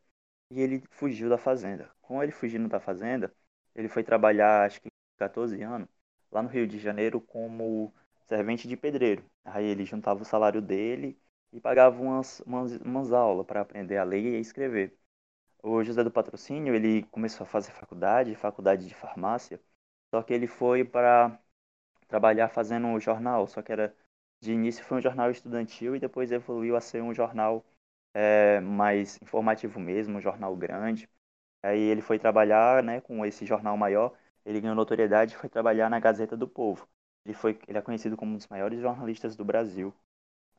E 0.51 0.62
ele 0.62 0.83
fugiu 0.91 1.29
da 1.29 1.38
fazenda. 1.38 1.91
Com 2.01 2.21
ele 2.24 2.31
fugindo 2.31 2.67
da 2.69 2.79
fazenda, 2.79 3.33
ele 3.75 3.88
foi 3.89 4.03
trabalhar, 4.03 4.65
acho 4.65 4.81
que 4.81 4.89
14 5.17 5.62
anos, 5.63 5.89
lá 6.31 6.41
no 6.43 6.50
Rio 6.50 6.67
de 6.67 6.77
Janeiro 6.79 7.21
como 7.21 7.93
servente 8.27 8.67
de 8.67 8.77
pedreiro. 8.77 9.25
Aí 9.45 9.65
ele 9.65 9.85
juntava 9.85 10.21
o 10.21 10.25
salário 10.25 10.62
dele 10.62 11.19
e 11.53 11.59
pagava 11.62 12.01
umas, 12.01 12.41
umas, 12.41 12.74
umas 12.77 13.12
aulas 13.13 13.45
para 13.45 13.62
aprender 13.62 13.97
a 13.97 14.03
ler 14.03 14.33
e 14.33 14.38
a 14.38 14.39
escrever. 14.39 14.97
O 15.63 15.83
José 15.83 16.03
do 16.03 16.12
Patrocínio, 16.12 16.75
ele 16.75 17.03
começou 17.05 17.43
a 17.45 17.47
fazer 17.47 17.71
faculdade, 17.71 18.35
faculdade 18.35 18.88
de 18.88 18.93
farmácia, 18.95 19.62
só 20.12 20.21
que 20.24 20.33
ele 20.33 20.47
foi 20.47 20.83
para 20.85 21.39
trabalhar 22.07 22.50
fazendo 22.50 23.00
jornal, 23.00 23.47
só 23.47 23.62
que 23.62 23.71
era 23.71 23.95
de 24.45 24.53
início 24.53 24.83
foi 24.85 24.97
um 24.97 25.01
jornal 25.01 25.29
estudantil 25.31 25.95
e 25.95 25.99
depois 25.99 26.31
evoluiu 26.31 26.75
a 26.75 26.81
ser 26.81 27.01
um 27.03 27.13
jornal 27.13 27.63
é, 28.13 28.59
mais 28.61 29.19
informativo 29.21 29.79
mesmo, 29.79 30.17
um 30.17 30.21
jornal 30.21 30.55
grande. 30.57 31.09
Aí 31.63 31.79
ele 31.81 32.01
foi 32.01 32.19
trabalhar, 32.19 32.83
né, 32.83 33.01
com 33.01 33.25
esse 33.25 33.45
jornal 33.45 33.77
maior, 33.77 34.13
ele 34.45 34.61
ganhou 34.61 34.75
notoriedade 34.75 35.33
e 35.35 35.37
foi 35.37 35.49
trabalhar 35.49 35.89
na 35.89 35.99
Gazeta 35.99 36.35
do 36.37 36.47
Povo. 36.47 36.87
Ele 37.25 37.33
foi, 37.35 37.59
ele 37.67 37.77
é 37.77 37.81
conhecido 37.81 38.17
como 38.17 38.33
um 38.33 38.37
dos 38.37 38.47
maiores 38.47 38.79
jornalistas 38.81 39.35
do 39.35 39.45
Brasil. 39.45 39.93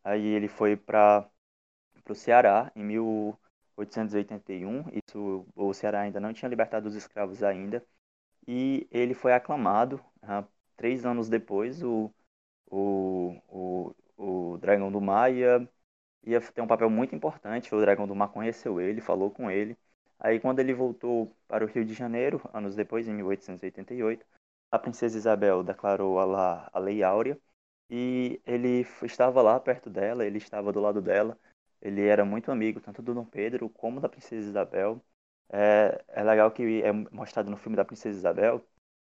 Aí 0.04 0.24
ele 0.26 0.48
foi 0.48 0.76
para 0.76 1.28
o 2.08 2.14
Ceará 2.14 2.70
em 2.74 2.82
1881. 2.84 4.84
Isso, 4.92 5.46
o 5.54 5.72
Ceará 5.74 6.00
ainda 6.00 6.18
não 6.20 6.32
tinha 6.32 6.48
libertado 6.48 6.88
os 6.88 6.94
escravos 6.94 7.42
ainda. 7.42 7.84
E 8.48 8.86
ele 8.90 9.14
foi 9.14 9.32
aclamado. 9.34 9.96
Uh, 10.22 10.46
três 10.76 11.04
anos 11.06 11.28
depois, 11.28 11.82
o, 11.82 12.10
o, 12.70 13.36
o, 13.48 13.94
o 14.54 14.58
Dragão 14.58 14.90
do 14.90 15.00
Mar 15.00 15.32
ia, 15.32 15.68
ia 16.24 16.40
ter 16.40 16.60
um 16.62 16.66
papel 16.66 16.90
muito 16.90 17.14
importante. 17.14 17.74
O 17.74 17.80
Dragão 17.80 18.06
do 18.06 18.14
Mar 18.14 18.28
conheceu 18.28 18.80
ele, 18.80 19.00
falou 19.00 19.30
com 19.30 19.50
ele. 19.50 19.76
Aí, 20.18 20.40
quando 20.40 20.60
ele 20.60 20.74
voltou 20.74 21.36
para 21.48 21.64
o 21.64 21.68
Rio 21.68 21.84
de 21.84 21.94
Janeiro, 21.94 22.40
anos 22.52 22.74
depois, 22.74 23.06
em 23.08 23.14
1888, 23.14 24.24
a 24.70 24.78
princesa 24.78 25.16
Isabel 25.18 25.62
declarou 25.62 26.18
a, 26.18 26.70
a 26.72 26.78
Lei 26.78 27.02
Áurea 27.02 27.38
e 27.90 28.40
ele 28.46 28.86
estava 29.02 29.42
lá 29.42 29.58
perto 29.60 29.88
dela, 29.90 30.24
ele 30.26 30.38
estava 30.38 30.72
do 30.72 30.80
lado 30.80 31.00
dela. 31.00 31.38
Ele 31.80 32.06
era 32.06 32.24
muito 32.24 32.50
amigo 32.50 32.80
tanto 32.80 33.02
do 33.02 33.14
Dom 33.14 33.24
Pedro 33.24 33.68
como 33.70 34.00
da 34.00 34.08
Princesa 34.08 34.48
Isabel. 34.48 35.00
É, 35.50 36.04
é 36.08 36.24
legal 36.24 36.50
que 36.50 36.82
é 36.82 36.92
mostrado 36.92 37.50
no 37.50 37.56
filme 37.56 37.76
da 37.76 37.84
Princesa 37.84 38.18
Isabel. 38.18 38.66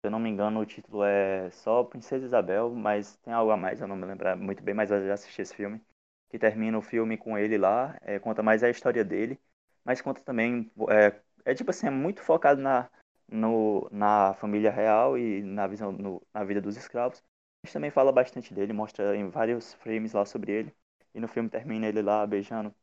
Eu 0.05 0.11
não 0.11 0.19
me 0.19 0.29
engano, 0.31 0.61
o 0.61 0.67
título 0.67 1.03
é 1.05 1.51
só 1.51 1.83
Princesa 1.85 2.27
Isabel, 2.27 2.71
mas 2.75 3.17
tem 3.19 3.33
algo 3.33 3.51
a 3.51 3.57
mais, 3.57 3.81
eu 3.81 3.89
não 3.89 3.97
me 3.97 4.05
lembro 4.07 4.37
muito 4.39 4.63
bem, 4.63 4.75
mas 4.75 4.91
eu 4.91 5.07
já 5.07 5.15
assisti 5.15 5.43
esse 5.43 5.55
filme. 5.55 5.81
Que 6.29 6.39
termina 6.39 6.77
o 6.79 6.83
filme 6.83 7.17
com 7.17 7.39
ele 7.39 7.57
lá, 7.59 7.97
é, 8.03 8.19
conta 8.19 8.43
mais 8.43 8.63
a 8.65 8.71
história 8.71 9.05
dele, 9.05 9.39
mas 9.85 10.01
conta 10.01 10.21
também. 10.23 10.71
É, 10.91 11.21
é 11.45 11.55
tipo 11.55 11.71
assim, 11.71 11.87
é 11.87 11.91
muito 11.91 12.23
focado 12.23 12.61
na, 12.61 12.91
no, 13.29 13.89
na 13.93 14.35
família 14.35 14.71
real 14.71 15.17
e 15.19 15.43
na 15.43 15.67
visão 15.67 15.93
no, 15.93 16.23
na 16.35 16.45
vida 16.45 16.61
dos 16.61 16.77
escravos 16.77 17.23
gente 17.65 17.73
também 17.73 17.91
fala 17.91 18.13
bastante 18.13 18.53
dele, 18.55 18.73
mostra 18.73 19.17
em 19.17 19.29
vários 19.31 19.75
frames 19.75 20.13
lá 20.13 20.25
sobre 20.25 20.53
ele. 20.53 20.75
E 21.15 21.21
no 21.21 21.29
filme 21.29 21.49
termina 21.49 21.87
ele 21.87 22.03
lá 22.03 22.27
beijando 22.27 22.75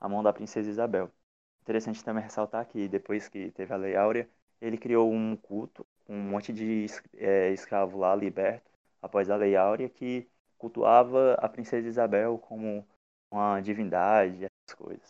a 0.00 0.08
mão 0.08 0.22
da 0.22 0.32
princesa 0.32 0.70
Isabel. 0.70 1.10
Interessante 1.62 2.02
também 2.04 2.22
ressaltar 2.22 2.66
que 2.66 2.88
depois 2.88 3.28
que 3.28 3.50
teve 3.52 3.72
a 3.74 3.76
Lei 3.76 3.96
Áurea, 3.96 4.28
ele 4.60 4.78
criou 4.78 5.12
um 5.12 5.36
culto, 5.36 5.86
um 6.08 6.16
monte 6.30 6.52
de 6.52 6.86
é, 7.16 7.50
escravo 7.52 7.98
lá 7.98 8.14
liberto 8.16 8.70
após 9.02 9.30
a 9.30 9.36
Lei 9.36 9.56
Áurea 9.56 9.88
que 9.88 10.28
cultuava 10.58 11.34
a 11.34 11.48
princesa 11.48 11.88
Isabel 11.88 12.38
como 12.38 12.86
uma 13.30 13.60
divindade, 13.60 14.44
essas 14.46 14.76
coisas. 14.76 15.08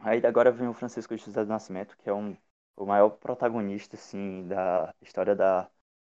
Aí 0.00 0.24
agora 0.26 0.50
vem 0.50 0.68
o 0.68 0.74
Francisco 0.74 1.16
José 1.16 1.44
do 1.44 1.48
Nascimento, 1.48 1.96
que 1.96 2.08
é 2.08 2.12
um, 2.12 2.36
o 2.76 2.84
maior 2.86 3.10
protagonista 3.10 3.96
assim 3.96 4.46
da 4.48 4.94
história 5.00 5.34
da 5.34 5.70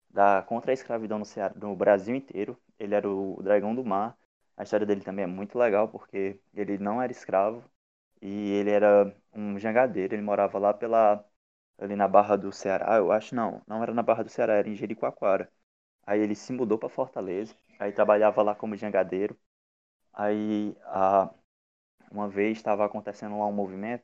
da 0.09 0.43
contra 0.43 0.71
a 0.71 0.75
escravidão 0.75 1.19
no, 1.19 1.25
Ceará, 1.25 1.53
no 1.55 1.75
Brasil 1.75 2.15
inteiro. 2.15 2.57
Ele 2.79 2.95
era 2.95 3.09
o 3.09 3.41
dragão 3.43 3.75
do 3.75 3.85
mar. 3.85 4.17
A 4.57 4.63
história 4.63 4.85
dele 4.85 5.01
também 5.01 5.23
é 5.25 5.27
muito 5.27 5.57
legal 5.59 5.87
porque 5.89 6.39
ele 6.53 6.77
não 6.79 7.01
era 7.01 7.11
escravo 7.11 7.63
e 8.21 8.51
ele 8.53 8.71
era 8.71 9.15
um 9.33 9.59
jangadeiro. 9.59 10.15
Ele 10.15 10.21
morava 10.23 10.59
lá 10.59 10.73
pela 10.73 11.25
ali 11.77 11.95
na 11.95 12.07
Barra 12.07 12.35
do 12.37 12.51
Ceará, 12.51 12.97
eu 12.97 13.11
acho 13.11 13.35
não, 13.35 13.61
não 13.67 13.81
era 13.83 13.93
na 13.93 14.03
Barra 14.03 14.23
do 14.23 14.29
Ceará, 14.29 14.53
era 14.55 14.69
em 14.69 14.75
Jericoacoara. 14.75 15.51
Aí 16.05 16.19
ele 16.21 16.35
se 16.35 16.53
mudou 16.53 16.77
para 16.79 16.89
Fortaleza, 16.89 17.55
aí 17.79 17.91
trabalhava 17.93 18.41
lá 18.43 18.55
como 18.55 18.75
jangadeiro. 18.77 19.37
Aí 20.13 20.75
a, 20.85 21.33
uma 22.11 22.27
vez 22.29 22.57
estava 22.57 22.85
acontecendo 22.85 23.37
lá 23.39 23.47
um 23.47 23.51
movimento 23.53 24.03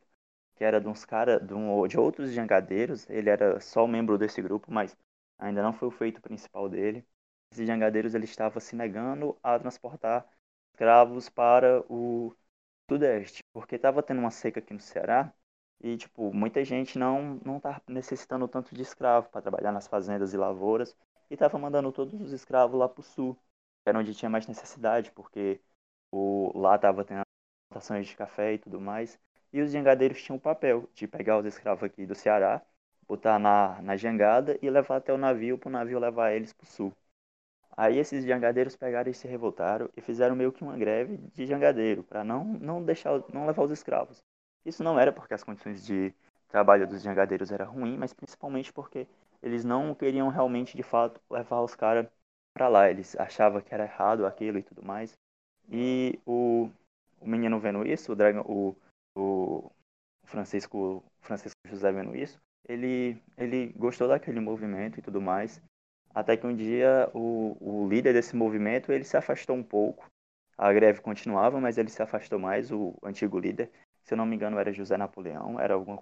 que 0.56 0.64
era 0.64 0.80
de 0.82 0.88
uns 0.88 1.06
caras, 1.06 1.46
de, 1.46 1.54
um, 1.54 1.88
de 1.88 2.00
outros 2.00 2.32
jangadeiros, 2.34 3.10
ele 3.10 3.30
era 3.30 3.60
só 3.60 3.88
membro 3.88 4.18
desse 4.18 4.42
grupo, 4.42 4.72
mas 4.72 4.96
ainda 5.40 5.64
não 5.64 5.74
foi 5.74 5.88
o 5.88 5.92
feito 5.92 6.22
principal 6.22 6.70
dele. 6.70 7.06
Esses 7.52 7.68
jangadeiros 7.68 8.14
ele 8.16 8.26
estava 8.26 8.60
se 8.60 8.76
negando 8.76 9.38
a 9.44 9.58
transportar 9.60 10.28
escravos 10.74 11.30
para 11.30 11.82
o 11.92 12.36
sudeste, 12.90 13.44
porque 13.54 13.76
estava 13.76 14.04
tendo 14.04 14.20
uma 14.20 14.32
seca 14.32 14.60
aqui 14.60 14.74
no 14.74 14.80
Ceará 14.82 15.34
e 15.84 15.98
tipo 15.98 16.34
muita 16.34 16.64
gente 16.64 16.98
não 16.98 17.40
não 17.46 17.60
tá 17.60 17.82
necessitando 17.88 18.48
tanto 18.48 18.76
de 18.76 18.82
escravo 18.82 19.30
para 19.30 19.42
trabalhar 19.42 19.72
nas 19.72 19.88
fazendas 19.88 20.34
e 20.34 20.38
lavouras 20.38 20.96
e 21.30 21.34
estava 21.34 21.58
mandando 21.58 21.92
todos 21.92 22.20
os 22.22 22.32
escravos 22.32 22.80
lá 22.80 22.88
para 22.90 23.00
o 23.02 23.04
sul, 23.04 23.36
que 23.84 23.90
era 23.90 24.00
onde 24.00 24.14
tinha 24.14 24.30
mais 24.30 24.48
necessidade, 24.48 25.12
porque 25.12 25.60
o 26.12 26.52
lá 26.58 26.76
estava 26.76 27.04
tendo 27.06 27.24
plantações 27.70 28.08
de 28.08 28.16
café 28.16 28.54
e 28.54 28.60
tudo 28.60 28.80
mais. 28.82 29.20
E 29.54 29.62
os 29.62 29.72
jangadeiros 29.72 30.22
tinham 30.24 30.38
o 30.38 30.42
papel 30.42 30.90
de 30.94 31.08
pegar 31.08 31.38
os 31.40 31.46
escravos 31.46 31.84
aqui 31.84 32.06
do 32.06 32.16
Ceará 32.16 32.62
botar 33.08 33.40
na, 33.40 33.82
na 33.82 33.98
jangada 33.98 34.58
e 34.62 34.70
levar 34.70 34.98
até 34.98 35.14
o 35.14 35.18
navio 35.18 35.58
para 35.58 35.70
o 35.70 35.72
navio 35.72 36.00
levar 36.00 36.32
eles 36.34 36.54
para 36.54 36.64
o 36.66 36.68
sul. 36.68 36.94
Aí 37.76 37.98
esses 37.98 38.26
jangadeiros 38.26 38.76
pegaram 38.76 39.12
e 39.12 39.14
se 39.14 39.28
revoltaram 39.28 39.90
e 39.98 40.02
fizeram 40.02 40.36
meio 40.36 40.52
que 40.52 40.64
uma 40.64 40.78
greve 40.78 41.18
de 41.34 41.46
jangadeiro 41.46 42.04
para 42.04 42.24
não 42.24 42.46
não 42.46 42.84
deixar 42.84 43.24
não 43.34 43.46
levar 43.48 43.64
os 43.64 43.72
escravos. 43.72 44.24
Isso 44.66 44.84
não 44.84 45.00
era 45.00 45.12
porque 45.12 45.34
as 45.34 45.44
condições 45.44 45.86
de 45.86 46.14
trabalho 46.50 46.88
dos 46.88 47.02
jangadeiros 47.02 47.52
era 47.52 47.66
ruim, 47.66 47.98
mas 47.98 48.14
principalmente 48.14 48.72
porque 48.72 49.08
eles 49.42 49.64
não 49.64 49.96
queriam 49.96 50.30
realmente 50.30 50.76
de 50.76 50.84
fato 50.84 51.20
levar 51.30 51.62
os 51.62 51.76
caras 51.76 52.08
para 52.54 52.68
lá. 52.68 52.90
Eles 52.90 53.16
achavam 53.20 53.62
que 53.62 53.74
era 53.74 53.86
errado 53.86 54.26
aquilo 54.26 54.60
e 54.60 54.64
tudo 54.64 54.84
mais. 54.84 55.18
E 55.72 56.20
o, 56.26 56.70
o 57.20 57.28
menino 57.28 57.60
vendo 57.60 57.86
isso, 57.86 58.14
o, 58.46 58.76
o, 59.16 59.66
o 59.66 59.72
Francisco 60.26 61.04
Francisco 61.22 61.58
José 61.68 61.92
vendo 61.92 62.16
isso, 62.16 62.40
ele, 62.68 63.22
ele 63.38 63.68
gostou 63.78 64.08
daquele 64.08 64.40
movimento 64.40 65.00
e 65.00 65.02
tudo 65.02 65.22
mais. 65.22 65.62
Até 66.14 66.36
que 66.36 66.46
um 66.46 66.56
dia 66.56 67.10
o, 67.14 67.58
o 67.60 67.88
líder 67.88 68.14
desse 68.14 68.36
movimento 68.36 68.92
ele 68.92 69.04
se 69.06 69.16
afastou 69.18 69.56
um 69.56 69.64
pouco. 69.64 70.06
A 70.58 70.72
greve 70.74 71.02
continuava, 71.02 71.60
mas 71.60 71.78
ele 71.78 71.90
se 71.90 72.02
afastou 72.04 72.38
mais, 72.38 72.72
o 72.72 72.96
antigo 73.04 73.40
líder. 73.40 73.72
Se 74.04 74.14
eu 74.14 74.18
não 74.18 74.26
me 74.26 74.36
engano, 74.36 74.60
era 74.60 74.72
José 74.74 74.98
Napoleão, 74.98 75.60
era 75.60 75.74
alguma 75.74 76.02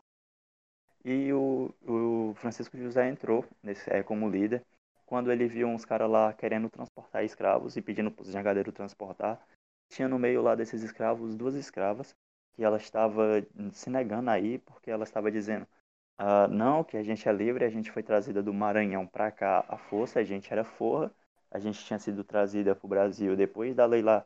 E 1.03 1.31
o, 1.33 1.73
o 1.87 2.33
Francisco 2.35 2.77
José 2.77 3.07
entrou 3.09 3.45
nesse, 3.63 3.89
é, 3.91 4.03
como 4.03 4.29
líder. 4.29 4.63
Quando 5.05 5.31
ele 5.31 5.47
viu 5.47 5.67
uns 5.67 5.85
caras 5.85 6.09
lá 6.09 6.33
querendo 6.33 6.69
transportar 6.69 7.23
escravos 7.23 7.75
e 7.75 7.81
pedindo 7.81 8.11
para 8.11 8.23
os 8.23 8.31
jangadeiros 8.31 8.73
transportar, 8.73 9.43
tinha 9.89 10.07
no 10.07 10.19
meio 10.19 10.41
lá 10.41 10.55
desses 10.55 10.83
escravos 10.83 11.35
duas 11.35 11.55
escravas 11.55 12.15
que 12.53 12.63
ela 12.63 12.77
estava 12.77 13.43
se 13.73 13.89
negando 13.89 14.29
aí 14.29 14.59
porque 14.59 14.91
ela 14.91 15.03
estava 15.03 15.31
dizendo 15.31 15.67
Uh, 16.19 16.49
não, 16.49 16.83
que 16.83 16.97
a 16.97 17.03
gente 17.03 17.29
é 17.29 17.31
livre, 17.31 17.63
a 17.63 17.69
gente 17.69 17.89
foi 17.91 18.03
trazida 18.03 18.43
do 18.43 18.53
Maranhão 18.53 19.07
para 19.07 19.31
cá 19.31 19.63
à 19.69 19.77
força, 19.77 20.19
a 20.19 20.23
gente 20.23 20.51
era 20.51 20.65
forra, 20.65 21.09
a 21.49 21.59
gente 21.59 21.83
tinha 21.85 21.97
sido 21.97 22.25
trazida 22.25 22.75
para 22.75 22.85
o 22.85 22.89
Brasil 22.89 23.37
depois 23.37 23.73
da 23.73 23.85
lei 23.85 24.01
lá, 24.01 24.25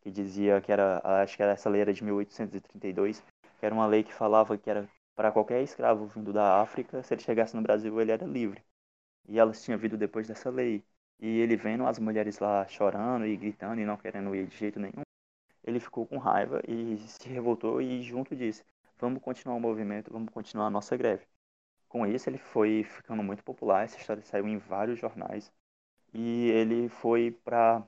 que 0.00 0.10
dizia 0.10 0.60
que 0.60 0.72
era, 0.72 1.00
acho 1.22 1.36
que 1.36 1.42
era 1.42 1.52
essa 1.52 1.68
lei 1.70 1.80
era 1.82 1.92
de 1.92 2.02
1832, 2.04 3.22
que 3.58 3.66
era 3.66 3.74
uma 3.74 3.86
lei 3.86 4.02
que 4.04 4.12
falava 4.14 4.56
que 4.58 4.70
era 4.70 4.88
para 5.14 5.32
qualquer 5.32 5.62
escravo 5.62 6.06
vindo 6.06 6.32
da 6.32 6.60
África, 6.62 7.02
se 7.02 7.14
ele 7.14 7.22
chegasse 7.22 7.54
no 7.56 7.62
Brasil 7.62 8.00
ele 8.00 8.12
era 8.12 8.26
livre. 8.26 8.62
E 9.28 9.38
elas 9.38 9.62
tinham 9.62 9.78
vindo 9.78 9.96
depois 9.96 10.28
dessa 10.28 10.50
lei. 10.50 10.84
E 11.20 11.26
ele 11.40 11.56
vendo 11.56 11.86
as 11.86 11.98
mulheres 11.98 12.38
lá 12.38 12.66
chorando 12.68 13.26
e 13.26 13.36
gritando 13.36 13.80
e 13.80 13.84
não 13.86 13.96
querendo 13.96 14.34
ir 14.34 14.46
de 14.46 14.56
jeito 14.56 14.80
nenhum, 14.80 15.02
ele 15.64 15.80
ficou 15.80 16.06
com 16.06 16.18
raiva 16.18 16.60
e 16.68 16.98
se 17.08 17.28
revoltou 17.28 17.80
e 17.82 18.02
junto 18.02 18.36
disse: 18.36 18.64
vamos 18.98 19.22
continuar 19.22 19.56
o 19.56 19.60
movimento, 19.60 20.12
vamos 20.12 20.32
continuar 20.32 20.66
a 20.66 20.70
nossa 20.70 20.96
greve. 20.96 21.26
Com 21.88 22.06
isso, 22.06 22.28
ele 22.30 22.38
foi 22.38 22.84
ficando 22.84 23.22
muito 23.22 23.44
popular, 23.44 23.84
essa 23.84 23.98
história 23.98 24.22
saiu 24.22 24.48
em 24.48 24.58
vários 24.58 24.98
jornais, 24.98 25.52
e 26.14 26.50
ele 26.50 26.88
foi 26.88 27.32
para. 27.44 27.82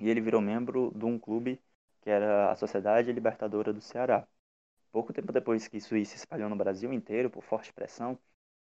E 0.00 0.08
ele 0.08 0.20
virou 0.20 0.40
membro 0.40 0.92
de 0.94 1.04
um 1.04 1.18
clube 1.18 1.60
que 2.02 2.10
era 2.10 2.50
a 2.52 2.56
Sociedade 2.56 3.12
Libertadora 3.12 3.72
do 3.72 3.80
Ceará. 3.80 4.26
Pouco 4.92 5.12
tempo 5.12 5.32
depois 5.32 5.68
que 5.68 5.78
isso 5.78 5.90
se 5.90 6.16
espalhou 6.16 6.48
no 6.48 6.56
Brasil 6.56 6.92
inteiro, 6.92 7.30
por 7.30 7.42
forte 7.42 7.72
pressão, 7.72 8.18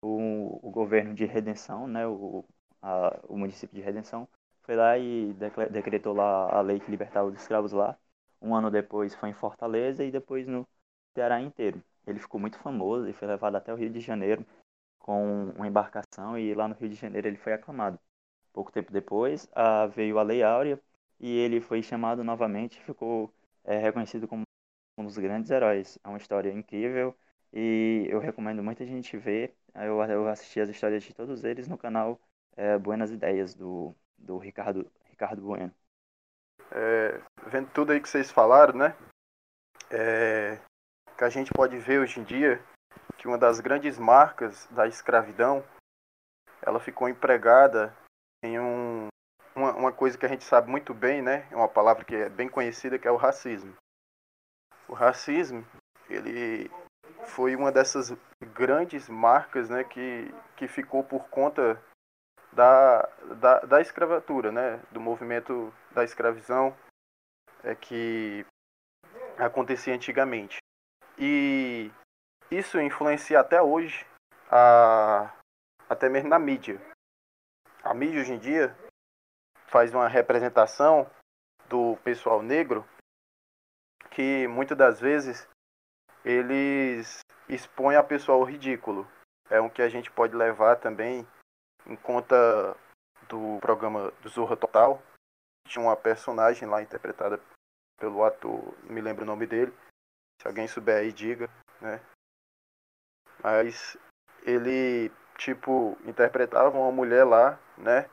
o, 0.01 0.59
o 0.67 0.71
governo 0.71 1.13
de 1.13 1.25
Redenção, 1.25 1.87
né, 1.87 2.07
o, 2.07 2.45
a, 2.81 3.19
o 3.27 3.37
município 3.37 3.75
de 3.75 3.81
Redenção, 3.81 4.27
foi 4.63 4.75
lá 4.75 4.97
e 4.97 5.33
decretou 5.71 6.13
lá 6.13 6.49
a 6.57 6.61
lei 6.61 6.79
que 6.79 6.91
libertava 6.91 7.27
os 7.29 7.35
escravos 7.39 7.71
lá. 7.71 7.97
Um 8.41 8.55
ano 8.55 8.71
depois 8.71 9.15
foi 9.15 9.29
em 9.29 9.33
Fortaleza 9.33 10.03
e 10.03 10.11
depois 10.11 10.47
no 10.47 10.67
Ceará 11.15 11.41
inteiro. 11.41 11.83
Ele 12.07 12.19
ficou 12.19 12.39
muito 12.39 12.57
famoso 12.59 13.07
e 13.07 13.13
foi 13.13 13.27
levado 13.27 13.55
até 13.55 13.73
o 13.73 13.75
Rio 13.77 13.89
de 13.89 13.99
Janeiro 13.99 14.45
com 14.99 15.49
uma 15.55 15.67
embarcação 15.67 16.37
e 16.37 16.53
lá 16.53 16.67
no 16.67 16.75
Rio 16.75 16.89
de 16.89 16.95
Janeiro 16.95 17.27
ele 17.27 17.37
foi 17.37 17.53
aclamado. 17.53 17.99
Pouco 18.53 18.71
tempo 18.71 18.91
depois 18.91 19.49
a, 19.53 19.87
veio 19.87 20.19
a 20.19 20.23
Lei 20.23 20.43
Áurea 20.43 20.79
e 21.19 21.37
ele 21.37 21.59
foi 21.61 21.81
chamado 21.83 22.23
novamente 22.23 22.77
e 22.77 22.83
ficou 22.83 23.33
é, 23.63 23.77
reconhecido 23.77 24.27
como 24.27 24.43
um 24.97 25.05
dos 25.05 25.17
grandes 25.17 25.51
heróis. 25.51 25.97
É 26.03 26.07
uma 26.07 26.17
história 26.17 26.51
incrível 26.51 27.15
e 27.53 28.07
eu 28.09 28.19
recomendo 28.19 28.63
muita 28.63 28.85
gente 28.85 29.17
ver. 29.17 29.55
Eu, 29.75 30.01
eu 30.03 30.27
assisti 30.27 30.59
as 30.59 30.69
histórias 30.69 31.03
de 31.03 31.13
todos 31.13 31.43
eles 31.43 31.67
no 31.67 31.77
canal 31.77 32.19
é, 32.55 32.77
Buenas 32.77 33.11
Ideias 33.11 33.53
do, 33.53 33.95
do 34.17 34.37
Ricardo, 34.37 34.89
Ricardo 35.05 35.41
Bueno. 35.41 35.73
É, 36.71 37.21
vendo 37.47 37.69
tudo 37.71 37.91
aí 37.91 37.99
que 37.99 38.09
vocês 38.09 38.31
falaram, 38.31 38.77
né? 38.77 38.95
É, 39.91 40.59
que 41.17 41.23
a 41.23 41.29
gente 41.29 41.51
pode 41.51 41.77
ver 41.77 41.99
hoje 41.99 42.19
em 42.19 42.23
dia 42.23 42.61
que 43.17 43.27
uma 43.27 43.37
das 43.37 43.59
grandes 43.59 43.97
marcas 43.97 44.67
da 44.67 44.87
escravidão 44.87 45.63
ela 46.61 46.79
ficou 46.79 47.09
empregada 47.09 47.95
em 48.43 48.59
um, 48.59 49.08
uma, 49.59 49.73
uma 49.73 49.91
coisa 49.91 50.17
que 50.17 50.25
a 50.25 50.29
gente 50.29 50.43
sabe 50.43 50.69
muito 50.69 50.93
bem, 50.93 51.21
né? 51.21 51.45
É 51.51 51.55
uma 51.55 51.67
palavra 51.67 52.05
que 52.05 52.15
é 52.15 52.29
bem 52.29 52.47
conhecida, 52.47 52.97
que 52.97 53.07
é 53.07 53.11
o 53.11 53.17
racismo. 53.17 53.75
O 54.87 54.93
racismo, 54.93 55.65
ele 56.09 56.71
foi 57.27 57.55
uma 57.55 57.71
dessas 57.71 58.15
grandes 58.53 59.09
marcas, 59.09 59.69
né, 59.69 59.83
que, 59.83 60.33
que 60.55 60.67
ficou 60.67 61.03
por 61.03 61.29
conta 61.29 61.79
da, 62.51 63.07
da, 63.39 63.59
da 63.59 63.81
escravatura, 63.81 64.51
né, 64.51 64.81
do 64.91 64.99
movimento 64.99 65.71
da 65.91 66.03
escravidão 66.03 66.75
é, 67.63 67.75
que 67.75 68.45
acontecia 69.37 69.93
antigamente. 69.93 70.57
E 71.17 71.91
isso 72.49 72.79
influencia 72.79 73.39
até 73.39 73.61
hoje, 73.61 74.07
a, 74.49 75.31
até 75.87 76.09
mesmo 76.09 76.29
na 76.29 76.39
mídia. 76.39 76.81
A 77.83 77.93
mídia 77.93 78.21
hoje 78.21 78.33
em 78.33 78.39
dia 78.39 78.75
faz 79.69 79.93
uma 79.93 80.07
representação 80.07 81.09
do 81.67 81.95
pessoal 82.03 82.41
negro 82.41 82.85
que 84.11 84.47
muitas 84.47 84.77
das 84.77 84.99
vezes 84.99 85.47
eles 86.25 87.19
expõem 87.47 87.95
a 87.95 88.03
pessoa 88.03 88.37
ao 88.37 88.43
ridículo. 88.43 89.07
É 89.49 89.61
um 89.61 89.69
que 89.69 89.81
a 89.81 89.89
gente 89.89 90.11
pode 90.11 90.35
levar 90.35 90.75
também 90.77 91.27
em 91.85 91.95
conta 91.95 92.75
do 93.27 93.59
programa 93.61 94.11
do 94.21 94.29
Zorra 94.29 94.57
Total. 94.57 95.01
Tinha 95.67 95.83
uma 95.83 95.95
personagem 95.95 96.67
lá 96.67 96.81
interpretada 96.81 97.39
pelo 97.97 98.23
ator, 98.23 98.75
não 98.83 98.93
me 98.93 99.01
lembro 99.01 99.23
o 99.23 99.27
nome 99.27 99.45
dele. 99.45 99.73
Se 100.41 100.47
alguém 100.47 100.67
souber 100.67 100.97
aí, 100.97 101.11
diga, 101.11 101.49
né? 101.81 102.01
Mas 103.43 103.97
ele, 104.43 105.11
tipo, 105.37 105.97
interpretava 106.05 106.77
uma 106.77 106.91
mulher 106.91 107.23
lá, 107.23 107.59
né? 107.77 108.09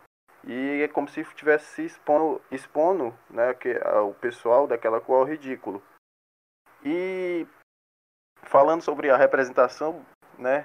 E 0.47 0.83
é 0.83 0.89
como 0.89 1.09
se 1.09 1.21
estivesse 1.21 1.67
se 1.67 1.85
expondo, 1.85 2.41
expondo 2.53 3.19
né, 3.29 3.53
que, 3.55 3.77
o 3.79 4.15
pessoal 4.15 4.67
daquela 4.67 5.01
cor 5.01 5.21
ao 5.21 5.25
ridículo. 5.25 5.83
E 6.85 7.45
falando 8.45 8.81
sobre 8.81 9.11
a 9.11 9.17
representação 9.17 10.07
né, 10.39 10.65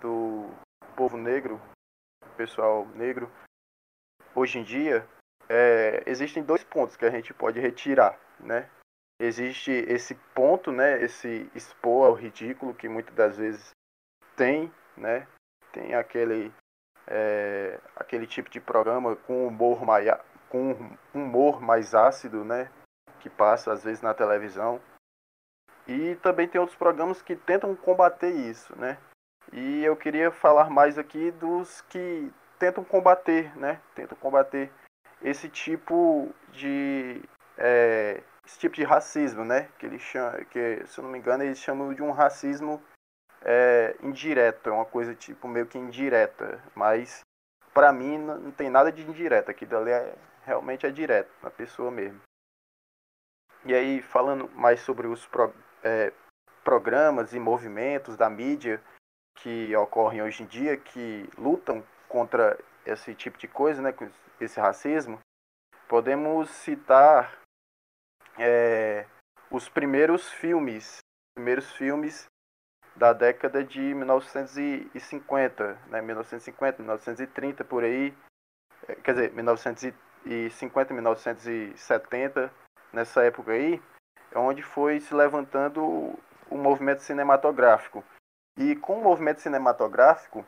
do 0.00 0.50
povo 0.94 1.16
negro, 1.16 1.58
pessoal 2.36 2.86
negro, 2.88 3.30
hoje 4.34 4.58
em 4.58 4.64
dia, 4.64 5.08
é, 5.48 6.02
existem 6.06 6.42
dois 6.42 6.62
pontos 6.62 6.96
que 6.96 7.04
a 7.04 7.10
gente 7.10 7.32
pode 7.32 7.58
retirar, 7.58 8.18
né? 8.38 8.68
Existe 9.18 9.70
esse 9.70 10.14
ponto, 10.34 10.72
né, 10.72 11.00
esse 11.02 11.50
expor 11.54 12.08
ao 12.08 12.14
ridículo 12.14 12.74
que 12.74 12.88
muitas 12.88 13.14
das 13.14 13.36
vezes 13.36 13.70
tem, 14.36 14.72
né? 14.96 15.26
Tem 15.72 15.94
aquele 15.94 16.52
é, 17.06 17.78
aquele 17.96 18.26
tipo 18.26 18.50
de 18.50 18.60
programa 18.60 19.16
com 19.16 19.46
humor 19.46 19.84
mais, 19.84 20.06
com 20.48 20.76
humor 21.14 21.60
mais 21.60 21.94
ácido, 21.94 22.44
né? 22.44 22.70
Que 23.20 23.30
passa 23.30 23.72
às 23.72 23.84
vezes 23.84 24.02
na 24.02 24.14
televisão. 24.14 24.80
E 25.86 26.14
também 26.16 26.46
tem 26.46 26.60
outros 26.60 26.78
programas 26.78 27.20
que 27.22 27.34
tentam 27.34 27.74
combater 27.74 28.30
isso, 28.30 28.78
né? 28.78 28.98
E 29.52 29.84
eu 29.84 29.96
queria 29.96 30.30
falar 30.30 30.70
mais 30.70 30.96
aqui 30.96 31.30
dos 31.32 31.80
que 31.82 32.32
tentam 32.58 32.84
combater, 32.84 33.56
né? 33.58 33.80
Tentam 33.94 34.16
combater 34.18 34.70
esse 35.20 35.48
tipo 35.48 36.32
de 36.52 37.22
é, 37.58 38.22
esse 38.46 38.58
tipo 38.58 38.74
de 38.74 38.84
racismo, 38.84 39.44
né? 39.44 39.68
Que 39.78 39.86
eles 39.86 40.02
chamam, 40.02 40.44
que 40.44 40.86
se 40.86 40.98
eu 40.98 41.04
não 41.04 41.10
me 41.10 41.18
engano 41.18 41.42
eles 41.42 41.58
chamam 41.58 41.92
de 41.92 42.02
um 42.02 42.12
racismo 42.12 42.82
é, 43.44 43.96
indireto, 44.02 44.68
é 44.68 44.72
uma 44.72 44.84
coisa 44.84 45.14
tipo 45.14 45.48
meio 45.48 45.66
que 45.66 45.78
indireta, 45.78 46.62
mas 46.74 47.24
para 47.74 47.92
mim 47.92 48.18
não, 48.18 48.38
não, 48.38 48.50
tem 48.50 48.70
nada 48.70 48.92
de 48.92 49.02
indireta, 49.02 49.50
aquilo 49.50 49.78
ali 49.78 49.90
é, 49.90 50.14
realmente 50.44 50.86
é 50.86 50.90
direto, 50.90 51.30
na 51.42 51.50
pessoa 51.50 51.90
mesmo. 51.90 52.20
E 53.64 53.74
aí, 53.74 54.02
falando 54.02 54.48
mais 54.50 54.80
sobre 54.80 55.06
os 55.06 55.26
pro, 55.26 55.54
é, 55.82 56.12
programas 56.64 57.32
e 57.32 57.38
movimentos 57.38 58.16
da 58.16 58.28
mídia 58.28 58.82
que 59.36 59.74
ocorrem 59.76 60.22
hoje 60.22 60.42
em 60.42 60.46
dia, 60.46 60.76
que 60.76 61.28
lutam 61.38 61.82
contra 62.08 62.58
esse 62.84 63.14
tipo 63.14 63.38
de 63.38 63.48
coisa, 63.48 63.80
né, 63.80 63.94
esse 64.40 64.60
racismo, 64.60 65.18
podemos 65.88 66.50
citar 66.50 67.38
é, 68.38 69.06
os 69.50 69.68
primeiros 69.68 70.30
filmes, 70.30 70.98
primeiros 71.34 71.70
filmes 71.72 72.26
da 73.02 73.12
década 73.12 73.64
de 73.64 73.80
1950, 73.80 75.76
né, 75.88 76.00
1950, 76.00 76.78
1930 76.78 77.64
por 77.64 77.82
aí, 77.82 78.14
é, 78.86 78.94
quer 78.94 79.14
dizer, 79.14 79.32
1950, 79.32 80.94
1970, 80.94 82.48
nessa 82.92 83.24
época 83.24 83.50
aí, 83.50 83.82
é 84.30 84.38
onde 84.38 84.62
foi 84.62 85.00
se 85.00 85.12
levantando 85.12 85.82
o 86.48 86.56
movimento 86.56 87.02
cinematográfico. 87.02 88.04
E 88.56 88.76
com 88.76 89.00
o 89.00 89.02
movimento 89.02 89.40
cinematográfico, 89.40 90.46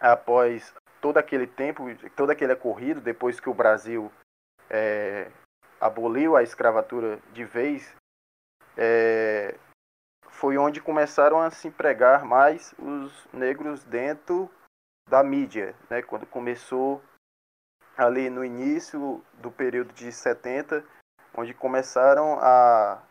após 0.00 0.72
todo 1.02 1.18
aquele 1.18 1.46
tempo, 1.46 1.84
todo 2.16 2.30
aquele 2.30 2.54
ocorrido, 2.54 3.02
depois 3.02 3.38
que 3.40 3.50
o 3.50 3.54
Brasil 3.54 4.10
é, 4.70 5.30
aboliu 5.78 6.34
a 6.34 6.42
escravatura 6.42 7.18
de 7.34 7.44
vez, 7.44 7.94
é, 8.74 9.54
foi 10.38 10.56
onde 10.56 10.80
começaram 10.80 11.40
a 11.40 11.50
se 11.50 11.66
empregar 11.66 12.24
mais 12.24 12.72
os 12.78 13.26
negros 13.32 13.82
dentro 13.82 14.48
da 15.08 15.22
mídia, 15.22 15.74
né? 15.90 16.00
quando 16.00 16.26
começou 16.26 17.02
ali 17.96 18.30
no 18.30 18.44
início 18.44 19.20
do 19.34 19.50
período 19.50 19.92
de 19.92 20.12
70, 20.12 20.84
onde 21.36 21.52
começaram 21.52 22.38
a 22.40 23.02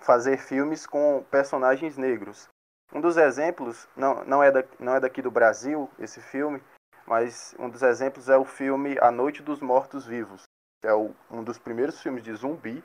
fazer 0.00 0.38
filmes 0.38 0.86
com 0.86 1.24
personagens 1.28 1.98
negros. 1.98 2.48
Um 2.92 3.00
dos 3.00 3.16
exemplos, 3.16 3.88
não, 3.96 4.24
não, 4.24 4.40
é, 4.40 4.52
da, 4.52 4.64
não 4.78 4.94
é 4.94 5.00
daqui 5.00 5.20
do 5.20 5.32
Brasil, 5.32 5.90
esse 5.98 6.20
filme, 6.20 6.62
mas 7.04 7.52
um 7.58 7.68
dos 7.68 7.82
exemplos 7.82 8.28
é 8.28 8.36
o 8.36 8.44
filme 8.44 8.96
A 9.00 9.10
Noite 9.10 9.42
dos 9.42 9.60
Mortos 9.60 10.06
Vivos, 10.06 10.44
que 10.80 10.86
é 10.86 10.94
o, 10.94 11.12
um 11.28 11.42
dos 11.42 11.58
primeiros 11.58 12.00
filmes 12.00 12.22
de 12.22 12.32
zumbi 12.32 12.84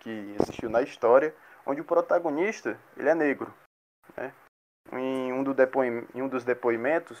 que 0.00 0.36
existiu 0.38 0.68
na 0.68 0.82
história, 0.82 1.34
onde 1.66 1.80
o 1.80 1.84
protagonista 1.84 2.78
ele 2.96 3.08
é 3.08 3.14
negro. 3.14 3.52
Né? 4.16 4.32
Em, 4.92 5.32
um 5.32 5.42
do 5.42 5.54
em 6.14 6.22
um 6.22 6.28
dos 6.28 6.44
depoimentos, 6.44 7.18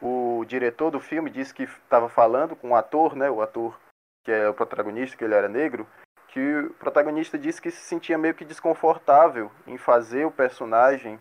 o 0.00 0.44
diretor 0.46 0.90
do 0.90 1.00
filme 1.00 1.30
disse 1.30 1.54
que 1.54 1.64
estava 1.64 2.08
falando 2.08 2.56
com 2.56 2.70
o 2.70 2.76
ator, 2.76 3.14
né, 3.14 3.30
o 3.30 3.40
ator 3.40 3.78
que 4.24 4.32
é 4.32 4.48
o 4.48 4.54
protagonista, 4.54 5.16
que 5.16 5.24
ele 5.24 5.34
era 5.34 5.48
negro, 5.48 5.86
que 6.28 6.40
o 6.40 6.74
protagonista 6.74 7.38
disse 7.38 7.60
que 7.60 7.70
se 7.70 7.84
sentia 7.84 8.18
meio 8.18 8.34
que 8.34 8.44
desconfortável 8.44 9.50
em 9.66 9.76
fazer 9.76 10.24
o 10.24 10.30
personagem 10.30 11.20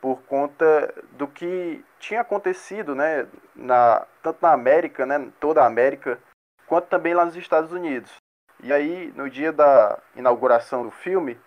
por 0.00 0.22
conta 0.22 0.92
do 1.12 1.28
que 1.28 1.84
tinha 1.98 2.22
acontecido, 2.22 2.94
né, 2.94 3.28
na, 3.54 4.06
tanto 4.22 4.38
na 4.40 4.52
América, 4.52 5.04
né, 5.04 5.30
toda 5.38 5.62
a 5.62 5.66
América, 5.66 6.18
quanto 6.66 6.88
também 6.88 7.12
lá 7.12 7.24
nos 7.24 7.36
Estados 7.36 7.72
Unidos. 7.72 8.16
E 8.62 8.72
aí, 8.72 9.12
no 9.14 9.28
dia 9.28 9.52
da 9.52 9.98
inauguração 10.16 10.82
do 10.82 10.90
filme, 10.90 11.38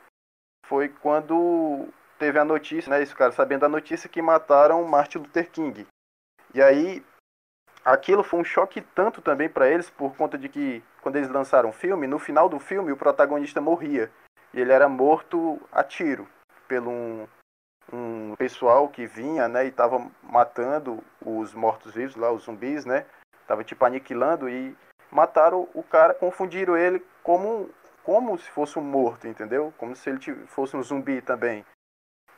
foi 0.65 0.89
quando 0.89 1.88
teve 2.17 2.39
a 2.39 2.45
notícia, 2.45 2.89
né, 2.89 3.02
esse 3.02 3.15
cara 3.15 3.32
sabendo 3.32 3.62
da 3.62 3.69
notícia 3.69 4.10
que 4.10 4.21
mataram 4.21 4.84
Martin 4.86 5.19
Luther 5.19 5.49
King. 5.52 5.86
E 6.54 6.62
aí 6.62 7.04
aquilo 7.84 8.23
foi 8.23 8.39
um 8.39 8.45
choque 8.45 8.82
tanto 8.82 9.21
também 9.21 9.49
para 9.49 9.67
eles 9.67 9.89
por 9.89 10.15
conta 10.15 10.38
de 10.38 10.47
que 10.47 10.84
quando 11.02 11.17
eles 11.17 11.30
lançaram 11.30 11.69
o 11.69 11.73
filme, 11.73 12.08
no 12.08 12.17
final 12.19 12.47
do 12.47 12.60
filme 12.60 12.91
o 12.91 12.97
protagonista 12.97 13.60
morria 13.60 14.10
e 14.54 14.62
ele 14.62 14.71
era 14.71 14.88
morto 14.88 15.60
a 15.71 15.84
tiro 15.84 16.28
pelo 16.67 16.89
um, 16.89 17.28
um 17.91 18.36
pessoal 18.38 18.88
que 18.88 19.06
vinha, 19.06 19.47
né, 19.47 19.65
e 19.65 19.69
estava 19.69 20.06
matando 20.21 21.04
os 21.26 21.54
mortos-vivos 21.54 22.15
lá, 22.15 22.32
os 22.32 22.43
zumbis, 22.43 22.86
né? 22.86 23.06
Tava 23.47 23.63
tipo 23.63 23.84
aniquilando 23.84 24.47
e 24.47 24.76
mataram 25.12 25.67
o 25.73 25.84
cara, 25.84 26.13
confundiram 26.13 26.78
ele 26.78 27.06
como 27.21 27.69
como 28.03 28.37
se 28.37 28.49
fosse 28.49 28.77
um 28.77 28.83
morto, 28.83 29.27
entendeu? 29.27 29.73
Como 29.77 29.95
se 29.95 30.09
ele 30.09 30.19
fosse 30.47 30.75
um 30.75 30.83
zumbi 30.83 31.21
também. 31.21 31.65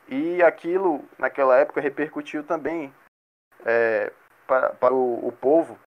E 0.08 0.42
aquilo, 0.42 1.04
naquela 1.18 1.56
época, 1.56 1.80
repercutiu 1.80 2.44
também 2.44 2.94
é, 3.64 4.12
para, 4.46 4.70
para 4.74 4.94
o, 4.94 5.26
o, 5.26 5.32
povo, 5.32 5.78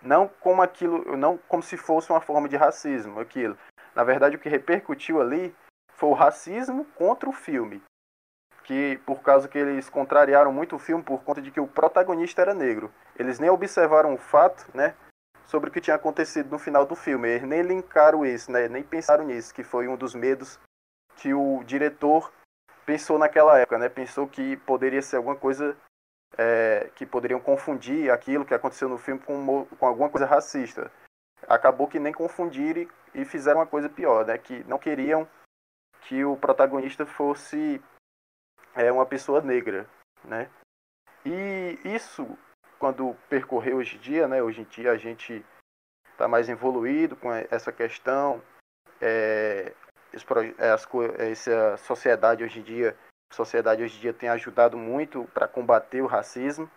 não 0.00 0.28
como 0.28 0.62
aquilo, 0.62 1.16
não 1.16 1.36
como 1.36 1.62
se 1.62 1.76
fosse 1.76 2.10
uma 2.10 2.20
forma 2.20 2.48
de 2.48 2.56
racismo, 2.56 3.18
aquilo. 3.18 3.58
Na 3.94 4.04
verdade, 4.04 4.36
o 4.36 4.38
que 4.38 4.48
repercutiu 4.48 5.20
ali 5.20 5.54
foi 5.94 6.08
o 6.08 6.14
racismo 6.14 6.84
contra 6.94 7.28
o 7.28 7.32
filme. 7.32 7.82
Que 8.62 9.00
por 9.04 9.22
causa 9.22 9.48
que 9.48 9.58
eles 9.58 9.88
contrariaram 9.88 10.52
muito 10.52 10.76
o 10.76 10.78
filme 10.78 11.02
por 11.02 11.24
conta 11.24 11.42
de 11.42 11.50
que 11.50 11.58
o 11.58 11.66
protagonista 11.66 12.42
era 12.42 12.54
negro. 12.54 12.92
Eles 13.16 13.40
nem 13.40 13.50
observaram 13.50 14.14
o 14.14 14.18
fato, 14.18 14.64
né? 14.72 14.94
Sobre 15.48 15.70
o 15.70 15.72
que 15.72 15.80
tinha 15.80 15.96
acontecido 15.96 16.50
no 16.50 16.58
final 16.58 16.86
do 16.86 16.94
filme. 16.94 17.28
Eles 17.28 17.48
nem 17.48 17.62
linkaram 17.62 18.24
isso, 18.24 18.52
né? 18.52 18.68
nem 18.68 18.82
pensaram 18.82 19.24
nisso, 19.24 19.52
que 19.52 19.64
foi 19.64 19.88
um 19.88 19.96
dos 19.96 20.14
medos 20.14 20.60
que 21.16 21.32
o 21.34 21.64
diretor 21.64 22.30
pensou 22.84 23.18
naquela 23.18 23.58
época, 23.58 23.78
né? 23.78 23.88
Pensou 23.88 24.28
que 24.28 24.56
poderia 24.58 25.02
ser 25.02 25.16
alguma 25.16 25.34
coisa 25.34 25.76
é, 26.36 26.90
que 26.94 27.04
poderiam 27.04 27.40
confundir 27.40 28.10
aquilo 28.10 28.44
que 28.44 28.54
aconteceu 28.54 28.88
no 28.88 28.98
filme 28.98 29.20
com, 29.20 29.64
com 29.64 29.86
alguma 29.86 30.08
coisa 30.08 30.26
racista. 30.26 30.90
acabou 31.48 31.88
que 31.88 31.98
nem 31.98 32.12
confundiram 32.12 32.82
e, 32.82 32.88
e 33.22 33.24
fizeram 33.24 33.60
uma 33.60 33.66
coisa 33.66 33.88
pior, 33.88 34.26
né? 34.26 34.38
Que 34.38 34.62
não 34.64 34.78
queriam 34.78 35.26
que 36.02 36.24
o 36.24 36.36
protagonista 36.36 37.04
fosse 37.04 37.82
é, 38.74 38.92
uma 38.92 39.06
pessoa 39.06 39.40
negra, 39.40 39.88
né? 40.24 40.48
E 41.24 41.78
isso, 41.84 42.38
quando 42.78 43.16
percorrer 43.28 43.74
hoje 43.74 43.96
em 43.96 44.00
dia, 44.00 44.28
né? 44.28 44.42
Hoje 44.42 44.62
em 44.62 44.64
dia 44.64 44.92
a 44.92 44.96
gente 44.96 45.44
está 46.12 46.28
mais 46.28 46.48
evoluído 46.48 47.16
com 47.16 47.32
essa 47.32 47.72
questão. 47.72 48.42
É, 49.00 49.72
é 50.58 50.70
as, 50.70 50.86
é, 51.18 51.30
essa 51.30 51.76
sociedade 51.78 52.42
hoje 52.42 52.60
em 52.60 52.62
dia, 52.62 52.96
sociedade 53.32 53.82
hoje 53.82 53.96
em 53.98 54.00
dia 54.00 54.12
tem 54.12 54.28
ajudado 54.28 54.76
muito 54.76 55.24
para 55.34 55.48
combater 55.48 56.02
o 56.02 56.06
racismo. 56.06 56.70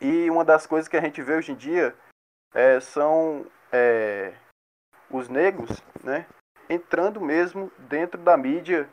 E 0.00 0.30
uma 0.30 0.44
das 0.44 0.66
coisas 0.66 0.88
que 0.88 0.96
a 0.96 1.00
gente 1.00 1.20
vê 1.22 1.34
hoje 1.34 1.52
em 1.52 1.56
dia 1.56 1.94
é, 2.54 2.78
são 2.80 3.46
é, 3.72 4.32
os 5.10 5.28
negros, 5.28 5.82
né, 6.02 6.26
entrando 6.68 7.20
mesmo 7.20 7.72
dentro 7.78 8.20
da 8.20 8.36
mídia, 8.36 8.88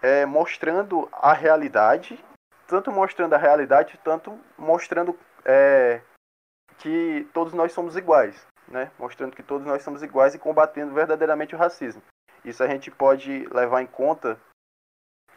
é, 0.00 0.24
mostrando 0.24 1.08
a 1.12 1.32
realidade, 1.32 2.22
tanto 2.66 2.90
mostrando 2.90 3.34
a 3.34 3.38
realidade, 3.38 3.98
tanto 4.02 4.38
mostrando 4.56 5.18
é, 5.44 6.00
que 6.78 7.28
todos 7.32 7.52
nós 7.52 7.72
somos 7.72 7.96
iguais, 7.96 8.46
né, 8.66 8.90
mostrando 8.98 9.34
que 9.34 9.42
todos 9.42 9.66
nós 9.66 9.82
somos 9.82 10.02
iguais 10.02 10.34
e 10.34 10.38
combatendo 10.38 10.94
verdadeiramente 10.94 11.54
o 11.54 11.58
racismo. 11.58 12.02
Isso 12.44 12.62
a 12.62 12.68
gente 12.68 12.90
pode 12.90 13.46
levar 13.52 13.82
em 13.82 13.86
conta 13.86 14.38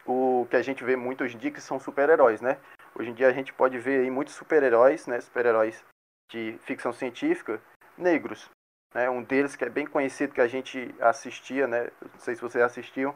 o 0.06 0.48
que 0.50 0.56
a 0.56 0.62
gente 0.62 0.84
vê 0.84 0.96
muito 0.96 1.24
hoje 1.24 1.36
em 1.36 1.40
dia, 1.40 1.52
que 1.52 1.62
são 1.62 1.80
super-heróis, 1.80 2.42
né? 2.42 2.58
Hoje 2.96 3.10
em 3.10 3.14
dia 3.14 3.28
a 3.28 3.34
gente 3.34 3.54
pode 3.54 3.78
ver 3.78 4.02
aí 4.02 4.12
muitos 4.12 4.34
super-heróis, 4.36 5.08
né? 5.08 5.20
Super-heróis 5.22 5.84
de 6.32 6.58
ficção 6.64 6.92
científica, 6.92 7.62
negros. 7.98 8.50
Né? 8.94 9.10
Um 9.10 9.24
deles 9.24 9.56
que 9.56 9.64
é 9.64 9.70
bem 9.70 9.86
conhecido, 9.86 10.34
que 10.34 10.42
a 10.42 10.48
gente 10.48 10.94
assistia, 11.00 11.68
né? 11.68 11.90
Não 12.02 12.20
sei 12.20 12.36
se 12.36 12.42
vocês 12.42 12.64
assistiam, 12.64 13.16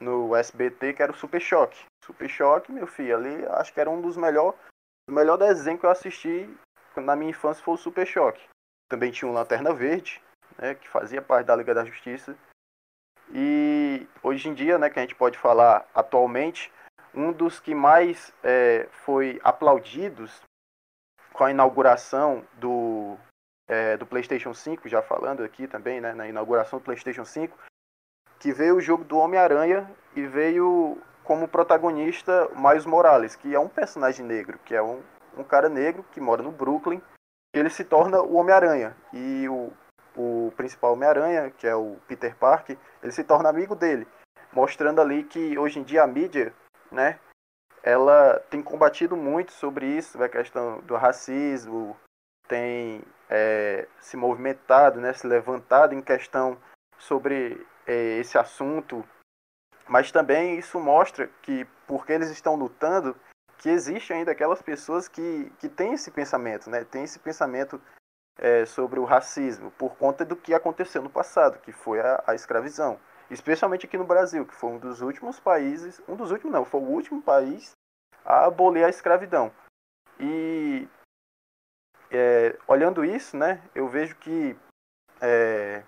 no 0.00 0.34
SBT, 0.34 0.94
que 0.94 1.02
era 1.02 1.12
o 1.12 1.16
Super 1.16 1.40
Choque. 1.40 1.84
Super 2.04 2.28
Choque, 2.28 2.72
meu 2.72 2.86
filho, 2.86 3.16
ali 3.16 3.46
acho 3.50 3.72
que 3.72 3.80
era 3.80 3.90
um 3.90 4.00
dos 4.00 4.16
melhores 4.16 4.58
o 5.08 5.12
melhor 5.12 5.36
desenho 5.36 5.78
que 5.78 5.86
eu 5.86 5.90
assisti 5.90 6.48
na 6.96 7.16
minha 7.16 7.30
infância 7.30 7.62
foi 7.62 7.74
o 7.74 7.78
Super 7.78 8.06
Choque. 8.06 8.42
Também 8.88 9.10
tinha 9.10 9.30
um 9.30 9.34
Lanterna 9.34 9.72
Verde, 9.72 10.22
né, 10.58 10.74
que 10.74 10.88
fazia 10.88 11.20
parte 11.20 11.46
da 11.46 11.56
Liga 11.56 11.74
da 11.74 11.84
Justiça. 11.84 12.36
E 13.32 14.06
hoje 14.22 14.48
em 14.48 14.54
dia, 14.54 14.78
né, 14.78 14.88
que 14.90 14.98
a 14.98 15.02
gente 15.02 15.14
pode 15.14 15.38
falar 15.38 15.88
atualmente, 15.94 16.72
um 17.12 17.32
dos 17.32 17.60
que 17.60 17.74
mais 17.74 18.32
é, 18.42 18.88
foi 18.90 19.40
aplaudidos 19.42 20.42
com 21.32 21.44
a 21.44 21.50
inauguração 21.50 22.46
do, 22.54 23.16
é, 23.68 23.96
do 23.96 24.06
PlayStation 24.06 24.54
5, 24.54 24.88
já 24.88 25.02
falando 25.02 25.42
aqui 25.42 25.66
também, 25.66 26.00
né, 26.00 26.12
na 26.12 26.28
inauguração 26.28 26.78
do 26.78 26.84
PlayStation 26.84 27.24
5, 27.24 27.56
que 28.38 28.52
veio 28.52 28.76
o 28.76 28.80
jogo 28.80 29.04
do 29.04 29.18
Homem-Aranha 29.18 29.90
e 30.14 30.26
veio 30.26 31.00
como 31.24 31.48
protagonista 31.48 32.48
Miles 32.54 32.86
Morales, 32.86 33.34
que 33.34 33.54
é 33.54 33.58
um 33.58 33.68
personagem 33.68 34.24
negro, 34.24 34.58
que 34.64 34.74
é 34.74 34.82
um, 34.82 35.02
um 35.36 35.42
cara 35.42 35.68
negro 35.68 36.04
que 36.12 36.20
mora 36.20 36.42
no 36.42 36.52
Brooklyn. 36.52 37.02
Ele 37.52 37.70
se 37.70 37.84
torna 37.84 38.20
o 38.20 38.34
Homem-Aranha 38.34 38.96
e 39.12 39.48
o 39.48 39.72
o 40.16 40.52
principal 40.56 40.92
Homem-Aranha, 40.92 41.50
que 41.50 41.66
é 41.66 41.74
o 41.74 41.96
Peter 42.06 42.36
Parker, 42.36 42.78
ele 43.02 43.12
se 43.12 43.24
torna 43.24 43.48
amigo 43.48 43.74
dele, 43.74 44.06
mostrando 44.52 45.00
ali 45.00 45.24
que 45.24 45.58
hoje 45.58 45.78
em 45.78 45.82
dia 45.82 46.02
a 46.02 46.06
mídia, 46.06 46.54
né, 46.90 47.18
ela 47.82 48.38
tem 48.48 48.62
combatido 48.62 49.16
muito 49.16 49.52
sobre 49.52 49.86
isso, 49.86 50.22
a 50.22 50.28
questão 50.28 50.80
do 50.82 50.94
racismo, 50.96 51.96
tem 52.48 53.02
é, 53.28 53.86
se 54.00 54.16
movimentado, 54.16 55.00
né, 55.00 55.12
se 55.12 55.26
levantado 55.26 55.94
em 55.94 56.00
questão 56.00 56.56
sobre 56.98 57.66
é, 57.86 58.18
esse 58.18 58.38
assunto, 58.38 59.04
mas 59.88 60.10
também 60.10 60.58
isso 60.58 60.78
mostra 60.80 61.28
que 61.42 61.66
porque 61.86 62.12
eles 62.12 62.30
estão 62.30 62.54
lutando, 62.54 63.16
que 63.58 63.68
existe 63.68 64.12
ainda 64.12 64.32
aquelas 64.32 64.62
pessoas 64.62 65.08
que, 65.08 65.50
que 65.58 65.68
têm 65.68 65.94
esse 65.94 66.10
pensamento, 66.10 66.68
né, 66.70 66.84
tem 66.84 67.04
esse 67.04 67.18
pensamento 67.18 67.80
é, 68.38 68.64
sobre 68.64 68.98
o 68.98 69.04
racismo 69.04 69.70
por 69.72 69.96
conta 69.96 70.24
do 70.24 70.36
que 70.36 70.54
aconteceu 70.54 71.02
no 71.02 71.10
passado, 71.10 71.58
que 71.60 71.72
foi 71.72 72.00
a, 72.00 72.22
a, 72.26 72.34
escravidão. 72.34 72.98
Especialmente 73.30 73.86
aqui 73.86 73.96
no 73.96 74.04
Brasil, 74.04 74.44
que 74.44 74.54
foi 74.54 74.70
um 74.70 74.78
dos 74.78 75.00
últimos 75.00 75.40
países, 75.40 76.00
um 76.08 76.16
dos 76.16 76.30
últimos 76.30 76.52
não, 76.52 76.64
foi 76.64 76.80
o 76.80 76.84
último 76.84 77.22
país 77.22 77.72
a 78.24 78.46
abolir 78.46 78.84
a 78.84 78.90
escravidão. 78.90 79.52
E 80.18 80.88
é, 82.10 82.56
olhando 82.66 83.04
isso, 83.04 83.36
né, 83.36 83.62
eu 83.74 83.88
vejo 83.88 84.16
que 84.16 84.56
é, 85.20 85.82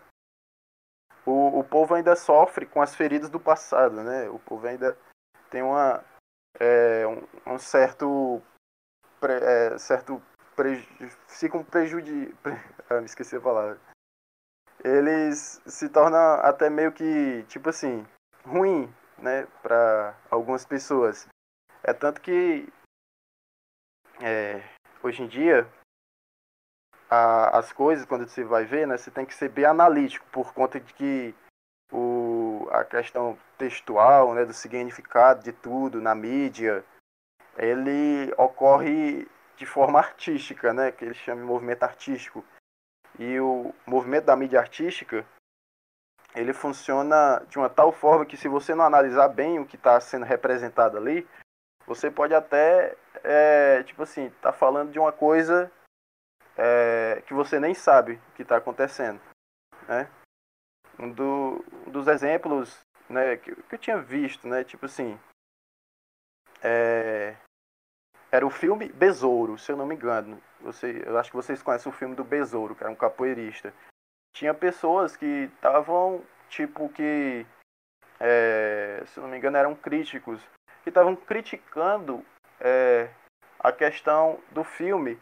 o, 1.26 1.58
o 1.58 1.64
povo 1.64 1.94
ainda 1.94 2.14
sofre 2.14 2.64
com 2.64 2.80
as 2.80 2.94
feridas 2.94 3.28
do 3.28 3.40
passado, 3.40 4.02
né? 4.02 4.28
O 4.30 4.38
povo 4.38 4.66
ainda 4.66 4.96
tem 5.50 5.60
uma, 5.60 6.02
é, 6.58 7.04
um, 7.06 7.54
um 7.54 7.58
certo, 7.58 8.40
é, 9.22 9.76
certo 9.76 10.22
preju 10.54 10.86
ficam 11.28 11.62
prejudi... 11.64 12.34
ah, 12.88 13.00
me 13.00 13.06
esqueci 13.06 13.36
a 13.36 13.40
palavra. 13.40 13.78
Eles 14.84 15.60
se 15.66 15.88
tornam 15.88 16.40
até 16.42 16.70
meio 16.70 16.92
que, 16.92 17.42
tipo 17.48 17.68
assim, 17.68 18.06
ruim, 18.44 18.92
né, 19.18 19.46
para 19.62 20.16
algumas 20.30 20.64
pessoas. 20.64 21.26
É 21.82 21.92
tanto 21.92 22.20
que 22.20 22.72
é, 24.22 24.62
hoje 25.02 25.22
em 25.22 25.28
dia 25.28 25.68
a, 27.10 27.58
as 27.58 27.72
coisas, 27.72 28.04
quando 28.04 28.28
você 28.28 28.44
vai 28.44 28.64
ver, 28.64 28.86
né, 28.86 28.96
você 28.96 29.10
tem 29.10 29.24
que 29.24 29.34
ser 29.34 29.48
bem 29.48 29.64
analítico 29.64 30.26
por 30.30 30.52
conta 30.52 30.80
de 30.80 30.92
que 30.94 31.34
o, 31.92 32.68
a 32.70 32.84
questão 32.84 33.38
textual, 33.56 34.34
né, 34.34 34.44
do 34.44 34.52
significado 34.52 35.42
de 35.42 35.52
tudo 35.52 36.00
na 36.00 36.14
mídia, 36.14 36.84
ele 37.56 38.32
ocorre 38.36 39.26
de 39.56 39.64
forma 39.64 39.98
artística, 39.98 40.72
né, 40.72 40.92
que 40.92 41.04
eles 41.04 41.16
chamam 41.16 41.44
de 41.44 41.50
movimento 41.50 41.82
artístico. 41.82 42.44
E 43.18 43.40
o 43.40 43.74
movimento 43.86 44.24
da 44.24 44.36
mídia 44.36 44.60
artística, 44.60 45.24
ele 46.34 46.52
funciona 46.52 47.42
de 47.48 47.56
uma 47.56 47.70
tal 47.70 47.90
forma 47.92 48.26
que 48.26 48.36
se 48.36 48.46
você 48.46 48.74
não 48.74 48.84
analisar 48.84 49.28
bem 49.28 49.58
o 49.58 49.64
que 49.64 49.76
está 49.76 49.98
sendo 50.00 50.26
representado 50.26 50.98
ali, 50.98 51.26
você 51.86 52.10
pode 52.10 52.34
até, 52.34 52.94
é, 53.24 53.82
tipo 53.84 54.02
assim, 54.02 54.30
tá 54.42 54.52
falando 54.52 54.90
de 54.90 54.98
uma 54.98 55.12
coisa 55.12 55.70
é, 56.56 57.22
que 57.26 57.34
você 57.34 57.60
nem 57.60 57.74
sabe 57.74 58.20
que 58.34 58.42
está 58.42 58.56
acontecendo, 58.56 59.20
né? 59.86 60.10
Um, 60.98 61.10
do, 61.10 61.62
dos 61.86 62.08
exemplos, 62.08 62.80
né, 63.08 63.36
que, 63.36 63.54
que, 63.54 63.74
eu 63.74 63.78
tinha 63.78 63.98
visto, 63.98 64.48
né, 64.48 64.64
tipo 64.64 64.86
assim, 64.86 65.18
é, 66.62 67.36
era 68.32 68.46
o 68.46 68.50
filme 68.50 68.88
Besouro, 68.88 69.58
se 69.58 69.70
eu 69.70 69.76
não 69.76 69.86
me 69.86 69.94
engano. 69.94 70.42
Você, 70.62 71.02
eu 71.06 71.18
acho 71.18 71.30
que 71.30 71.36
vocês 71.36 71.62
conhecem 71.62 71.90
o 71.90 71.94
filme 71.94 72.14
do 72.14 72.24
Besouro, 72.24 72.74
que 72.74 72.82
era 72.82 72.92
um 72.92 72.96
capoeirista. 72.96 73.72
Tinha 74.34 74.54
pessoas 74.54 75.16
que 75.16 75.50
estavam, 75.54 76.24
tipo, 76.48 76.88
que, 76.88 77.46
é, 78.18 79.02
se 79.06 79.18
eu 79.18 79.22
não 79.22 79.30
me 79.30 79.36
engano, 79.36 79.56
eram 79.56 79.74
críticos, 79.74 80.40
que 80.82 80.88
estavam 80.88 81.14
criticando 81.14 82.24
é, 82.60 83.10
a 83.58 83.70
questão 83.70 84.40
do 84.50 84.64
filme 84.64 85.18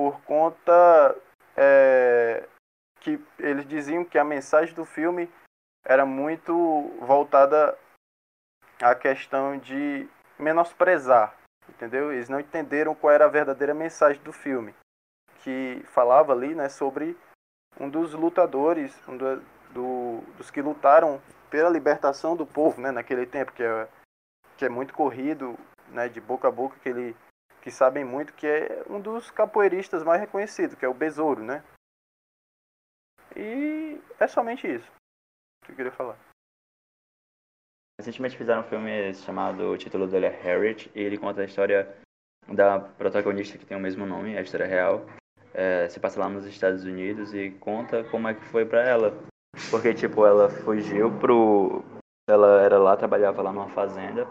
por 0.00 0.18
conta 0.22 1.14
é, 1.54 2.48
que 3.00 3.22
eles 3.38 3.68
diziam 3.68 4.02
que 4.02 4.18
a 4.18 4.24
mensagem 4.24 4.74
do 4.74 4.86
filme 4.86 5.30
era 5.84 6.06
muito 6.06 6.54
voltada 7.02 7.76
à 8.80 8.94
questão 8.94 9.58
de 9.58 10.08
menosprezar 10.38 11.36
entendeu? 11.68 12.10
Eles 12.10 12.30
não 12.30 12.40
entenderam 12.40 12.94
qual 12.94 13.12
era 13.12 13.26
a 13.26 13.28
verdadeira 13.28 13.74
mensagem 13.74 14.22
do 14.22 14.32
filme, 14.32 14.74
que 15.42 15.84
falava 15.88 16.32
ali, 16.32 16.54
né, 16.54 16.70
sobre 16.70 17.14
um 17.78 17.88
dos 17.88 18.14
lutadores, 18.14 18.96
um 19.06 19.18
do, 19.18 19.36
do, 19.70 20.20
dos 20.38 20.50
que 20.50 20.62
lutaram 20.62 21.20
pela 21.50 21.68
libertação 21.68 22.34
do 22.34 22.46
povo, 22.46 22.80
né, 22.80 22.90
naquele 22.90 23.26
tempo 23.26 23.52
que 23.52 23.62
é, 23.62 23.86
que 24.56 24.64
é 24.64 24.70
muito 24.70 24.94
corrido, 24.94 25.58
né, 25.88 26.08
de 26.08 26.22
boca 26.22 26.48
a 26.48 26.50
boca 26.50 26.78
que 26.82 26.88
ele 26.88 27.14
que 27.60 27.70
sabem 27.70 28.04
muito 28.04 28.32
que 28.32 28.46
é 28.46 28.84
um 28.88 29.00
dos 29.00 29.30
capoeiristas 29.30 30.02
mais 30.02 30.20
reconhecidos, 30.20 30.74
que 30.74 30.84
é 30.84 30.88
o 30.88 30.94
Besouro, 30.94 31.42
né? 31.42 31.62
E 33.36 34.00
é 34.18 34.26
somente 34.26 34.66
isso 34.66 34.90
que 35.64 35.72
eu 35.72 35.76
queria 35.76 35.92
falar. 35.92 36.16
Recentemente 38.00 38.36
fizeram 38.36 38.62
um 38.62 38.64
filme 38.64 39.12
chamado, 39.14 39.70
o 39.70 39.76
título 39.76 40.06
dele 40.06 40.26
é 40.26 40.30
Harriet, 40.30 40.90
e 40.94 41.00
ele 41.00 41.18
conta 41.18 41.42
a 41.42 41.44
história 41.44 41.94
da 42.48 42.80
protagonista 42.80 43.58
que 43.58 43.66
tem 43.66 43.76
o 43.76 43.80
mesmo 43.80 44.06
nome, 44.06 44.36
a 44.36 44.40
história 44.40 44.66
real. 44.66 45.04
É, 45.52 45.88
se 45.88 46.00
passa 46.00 46.18
lá 46.18 46.28
nos 46.28 46.46
Estados 46.46 46.84
Unidos 46.84 47.34
e 47.34 47.50
conta 47.50 48.04
como 48.04 48.28
é 48.28 48.34
que 48.34 48.44
foi 48.46 48.64
pra 48.64 48.82
ela. 48.82 49.12
Porque, 49.70 49.92
tipo, 49.92 50.24
ela 50.24 50.48
fugiu 50.48 51.10
pro... 51.18 51.84
Ela 52.28 52.62
era 52.62 52.78
lá, 52.78 52.96
trabalhava 52.96 53.42
lá 53.42 53.52
numa 53.52 53.68
fazenda, 53.68 54.26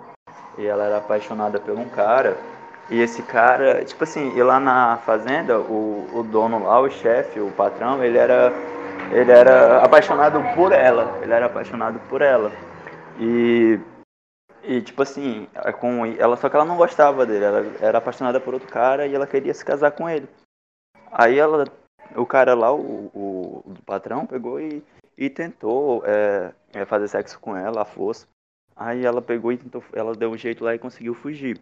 e 0.57 0.65
ela 0.65 0.85
era 0.85 0.97
apaixonada 0.97 1.59
por 1.59 1.77
um 1.77 1.89
cara. 1.89 2.35
E 2.91 2.99
esse 3.01 3.21
cara, 3.21 3.85
tipo 3.85 4.03
assim, 4.03 4.35
e 4.35 4.41
lá 4.41 4.59
na 4.59 4.97
fazenda, 4.97 5.59
o, 5.59 6.07
o 6.13 6.23
dono 6.23 6.63
lá, 6.63 6.79
o 6.79 6.89
chefe, 6.89 7.39
o 7.39 7.51
patrão, 7.51 8.03
ele 8.03 8.17
era 8.17 8.51
ele 9.11 9.31
era 9.31 9.83
apaixonado 9.83 10.39
por 10.55 10.71
ela. 10.71 11.19
Ele 11.21 11.33
era 11.33 11.45
apaixonado 11.45 11.99
por 12.09 12.21
ela. 12.21 12.51
E 13.19 13.79
e 14.63 14.81
tipo 14.81 15.01
assim, 15.01 15.47
é 15.55 15.71
com 15.71 16.05
ela 16.05 16.35
só 16.35 16.49
que 16.49 16.55
ela 16.55 16.65
não 16.65 16.77
gostava 16.77 17.25
dele, 17.25 17.45
ela 17.45 17.65
era 17.79 17.97
apaixonada 17.97 18.39
por 18.39 18.53
outro 18.53 18.69
cara 18.69 19.07
e 19.07 19.15
ela 19.15 19.25
queria 19.25 19.53
se 19.53 19.63
casar 19.63 19.91
com 19.91 20.09
ele. 20.09 20.27
Aí 21.11 21.39
ela, 21.39 21.65
o 22.15 22.25
cara 22.25 22.53
lá, 22.53 22.71
o, 22.73 23.09
o, 23.13 23.63
o 23.65 23.73
patrão, 23.85 24.25
pegou 24.25 24.59
e, 24.59 24.83
e 25.17 25.29
tentou 25.29 26.03
é, 26.05 26.53
é, 26.73 26.85
fazer 26.85 27.07
sexo 27.07 27.39
com 27.39 27.55
ela, 27.55 27.81
a 27.81 27.85
força. 27.85 28.27
Aí 28.75 29.05
ela 29.05 29.21
pegou 29.21 29.51
e 29.51 29.57
tentou, 29.57 29.83
ela 29.93 30.13
deu 30.13 30.29
um 30.29 30.37
jeito 30.37 30.63
lá 30.63 30.75
e 30.75 30.79
conseguiu 30.79 31.13
fugir. 31.13 31.59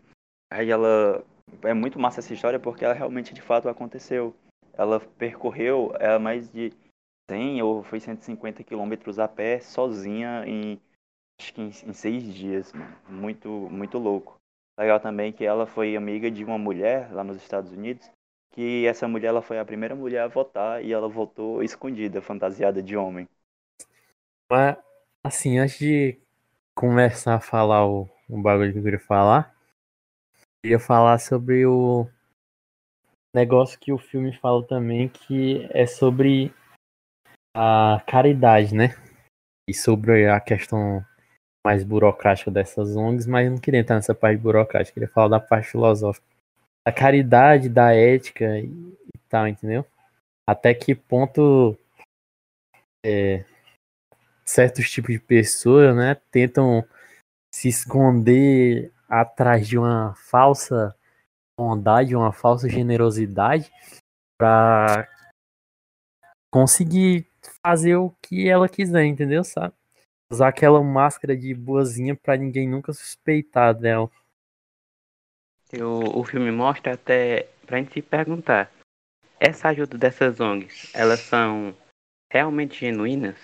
Aí 0.50 0.70
ela, 0.70 1.24
é 1.64 1.74
muito 1.74 2.00
massa 2.00 2.20
essa 2.20 2.34
história 2.34 2.60
porque 2.60 2.86
ela 2.86 2.94
realmente 2.94 3.34
de 3.34 3.42
fato 3.42 3.70
aconteceu. 3.70 4.36
Ela 4.74 5.00
percorreu 5.00 5.94
é, 6.00 6.18
mais 6.18 6.52
de 6.52 6.72
100 7.30 7.62
ou 7.62 7.84
foi 7.84 8.00
150 8.00 8.64
quilômetros 8.64 9.20
a 9.20 9.28
pé, 9.28 9.60
sozinha, 9.60 10.44
em 10.46 10.80
acho 11.40 11.54
que 11.54 11.62
em, 11.62 11.68
em 11.68 11.94
seis 11.94 12.24
dias, 12.34 12.74
mano. 12.74 12.96
Muito, 13.08 13.50
muito 13.50 13.98
louco. 13.98 14.38
Legal 14.80 15.00
também 15.00 15.34
que 15.34 15.44
ela 15.44 15.66
foi 15.66 15.96
amiga 15.96 16.30
de 16.30 16.44
uma 16.44 16.58
mulher 16.58 17.12
lá 17.12 17.24
nos 17.24 17.38
Estados 17.38 17.72
Unidos, 17.72 18.10
que 18.52 18.86
essa 18.86 19.08
mulher 19.08 19.28
ela 19.30 19.42
foi 19.42 19.60
a 19.60 19.66
primeira 19.66 19.96
mulher 19.96 20.22
a 20.22 20.28
votar 20.28 20.84
e 20.84 20.94
ela 20.94 21.08
votou 21.08 21.64
escondida, 21.64 22.22
fantasiada 22.22 22.82
de 22.82 22.96
homem. 22.96 23.28
Mas, 24.50 24.78
assim, 25.24 25.58
antes 25.58 25.80
de 25.80 26.20
começar 26.76 27.36
a 27.36 27.40
falar 27.40 27.88
o, 27.88 28.08
o 28.30 28.42
bagulho 28.42 28.72
que 28.72 28.80
eu 28.80 28.84
queria 28.84 29.00
falar, 29.00 29.57
eu 30.64 30.72
ia 30.72 30.80
falar 30.80 31.20
sobre 31.20 31.66
o 31.66 32.08
negócio 33.36 33.80
que 33.80 33.92
o 33.92 33.98
filme 33.98 34.34
fala 34.38 34.66
também, 34.66 35.10
que 35.10 35.68
é 35.72 35.86
sobre 35.86 36.54
a 37.56 38.02
caridade, 38.08 38.74
né? 38.74 38.96
E 39.70 39.74
sobre 39.74 40.28
a 40.28 40.40
questão 40.40 41.06
mais 41.66 41.84
burocrática 41.84 42.50
dessas 42.50 42.96
ONGs, 42.96 43.28
mas 43.28 43.50
não 43.52 43.58
queria 43.58 43.82
entrar 43.82 43.98
nessa 43.98 44.16
parte 44.16 44.40
burocrática, 44.40 44.94
queria 44.94 45.10
falar 45.10 45.28
da 45.28 45.40
parte 45.40 45.70
filosófica. 45.70 46.26
Da 46.86 46.94
caridade, 46.94 47.68
da 47.68 47.94
ética 47.94 48.58
e, 48.60 48.66
e 48.66 49.20
tal, 49.28 49.48
entendeu? 49.48 49.86
Até 50.48 50.74
que 50.74 50.96
ponto 50.96 51.78
é, 53.06 53.44
certos 54.46 54.90
tipos 54.90 55.14
de 55.14 55.20
pessoas, 55.20 55.96
né, 55.96 56.16
tentam 56.32 56.88
se 57.54 57.68
esconder 57.68 58.92
atrás 59.08 59.68
de 59.68 59.78
uma 59.78 60.14
falsa 60.16 60.96
bondade, 61.60 62.16
uma 62.16 62.32
falsa 62.32 62.70
generosidade 62.70 63.72
para 64.38 65.08
conseguir 66.52 67.28
fazer 67.66 67.96
o 67.96 68.12
que 68.22 68.48
ela 68.48 68.70
quiser, 68.70 69.06
entendeu? 69.06 69.44
Sabe? 69.44 69.74
usar 70.32 70.50
aquela 70.50 70.84
máscara 70.84 71.36
de 71.36 71.54
boazinha 71.54 72.16
para 72.16 72.38
ninguém 72.38 72.68
nunca 72.68 72.94
suspeitar 72.94 73.74
dela. 73.74 74.10
O, 75.74 76.20
o 76.20 76.24
filme 76.24 76.52
mostra 76.52 76.94
até 76.94 77.50
pra 77.66 77.78
gente 77.78 77.94
se 77.94 78.02
perguntar: 78.02 78.72
essa 79.40 79.70
ajuda 79.70 79.98
dessas 79.98 80.40
ONGs, 80.40 80.94
elas 80.94 81.20
são 81.22 81.76
realmente 82.32 82.80
genuínas? 82.80 83.38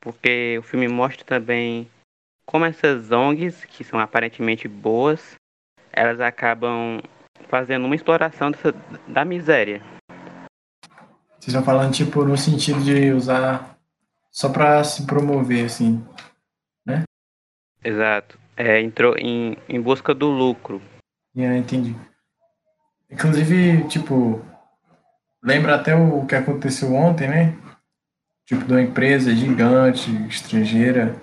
Porque 0.00 0.58
o 0.58 0.62
filme 0.62 0.88
mostra 0.88 1.24
também 1.24 1.90
como 2.46 2.64
essas 2.64 3.10
ONGs, 3.10 3.64
que 3.64 3.84
são 3.84 3.98
aparentemente 3.98 4.68
boas, 4.68 5.36
elas 5.92 6.20
acabam 6.20 7.00
fazendo 7.48 7.84
uma 7.84 7.94
exploração 7.94 8.50
dessa, 8.50 8.72
da 9.06 9.24
miséria. 9.24 9.82
Vocês 11.38 11.48
estão 11.48 11.62
falando, 11.64 11.92
tipo, 11.92 12.24
no 12.24 12.36
sentido 12.36 12.80
de 12.82 13.12
usar 13.12 13.76
só 14.30 14.48
para 14.48 14.82
se 14.84 15.06
promover, 15.06 15.66
assim, 15.66 16.04
né? 16.86 17.02
Exato. 17.84 18.38
É, 18.56 18.80
entrou 18.80 19.16
em, 19.18 19.56
em 19.68 19.80
busca 19.80 20.14
do 20.14 20.28
lucro. 20.28 20.80
Yeah, 21.36 21.58
entendi. 21.58 21.96
Inclusive, 23.10 23.88
tipo, 23.88 24.44
lembra 25.42 25.74
até 25.74 25.94
o 25.94 26.24
que 26.26 26.34
aconteceu 26.34 26.94
ontem, 26.94 27.28
né? 27.28 27.58
Tipo, 28.46 28.64
de 28.64 28.72
uma 28.72 28.82
empresa 28.82 29.34
gigante, 29.34 30.10
estrangeira. 30.28 31.16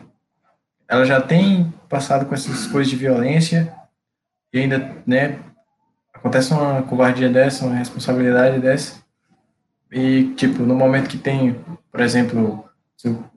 Ela 0.90 1.06
já 1.06 1.22
tem 1.22 1.72
passado 1.88 2.26
com 2.26 2.34
essas 2.34 2.66
coisas 2.66 2.90
de 2.90 2.98
violência 2.98 3.72
e 4.52 4.60
ainda, 4.60 4.98
né? 5.06 5.40
Acontece 6.12 6.52
uma 6.52 6.82
covardia 6.82 7.30
dessa, 7.30 7.66
uma 7.66 7.76
responsabilidade 7.76 8.60
dessa. 8.60 9.02
E, 9.92 10.34
tipo, 10.36 10.64
no 10.64 10.76
momento 10.76 11.08
que 11.08 11.18
tem, 11.18 11.54
por 11.92 12.02
exemplo, 12.02 12.68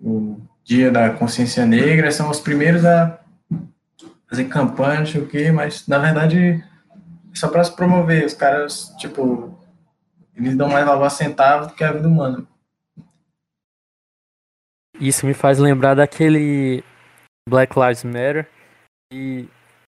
o 0.03 0.41
Dia 0.65 0.91
da 0.91 1.11
Consciência 1.11 1.67
Negra, 1.67 2.11
são 2.11 2.31
os 2.31 2.41
primeiros 2.41 2.85
a 2.85 3.19
fazer 4.29 4.45
campanha, 4.45 5.01
não 5.01 5.07
sei 5.07 5.21
o 5.21 5.27
quê, 5.27 5.53
mas 5.53 5.87
na 5.87 5.99
verdade 5.99 6.65
é 7.33 7.37
só 7.37 7.49
para 7.49 7.65
se 7.65 7.77
promover. 7.77 8.25
Os 8.25 8.35
caras, 8.35 8.95
tipo, 8.99 9.59
eles 10.35 10.57
dão 10.57 10.69
mais 10.69 10.87
valor 10.87 11.05
a 11.05 11.11
centavo 11.11 11.67
do 11.67 11.75
que 11.75 11.85
a 11.85 11.93
vida 11.93 12.09
humana. 12.09 12.47
Isso 14.99 15.27
me 15.27 15.35
faz 15.35 15.59
lembrar 15.59 15.95
daquele 15.95 16.83
Black 17.49 17.79
Lives 17.79 18.05
Matter 18.05 18.49
e, 19.13 19.49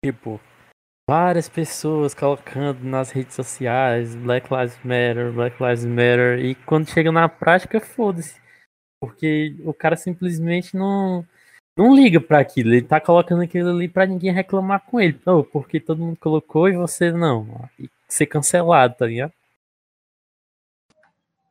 tipo, 0.04 0.40
várias 1.09 1.48
pessoas 1.48 2.14
colocando 2.14 2.83
nas 2.85 3.11
redes 3.11 3.35
sociais 3.35 4.14
Black 4.14 4.48
Lives 4.52 4.78
Matter, 4.78 5.33
Black 5.33 5.62
Lives 5.62 5.85
Matter, 5.85 6.38
e 6.40 6.54
quando 6.54 6.90
chega 6.90 7.12
na 7.12 7.28
prática, 7.28 7.80
foda-se. 7.80 8.40
Porque 9.00 9.54
o 9.64 9.74
cara 9.74 9.96
simplesmente 9.96 10.76
não 10.76 11.26
não 11.76 11.94
liga 11.94 12.20
para 12.20 12.38
aquilo. 12.38 12.72
Ele 12.72 12.87
tá 12.87 13.00
colocando 13.00 13.42
aquilo 13.42 13.70
ali 13.70 13.88
para 13.88 14.07
ninguém 14.07 14.33
reclamar 14.33 14.80
com 14.80 15.00
ele. 15.00 15.20
Oh, 15.26 15.42
porque 15.42 15.80
todo 15.80 16.02
mundo 16.02 16.16
colocou 16.16 16.68
e 16.68 16.76
você 16.76 17.11
não. 17.11 17.68
E 17.78 17.90
ser 18.09 18.26
cancelado, 18.26 18.94
tá 18.96 19.07
ligado? 19.07 19.33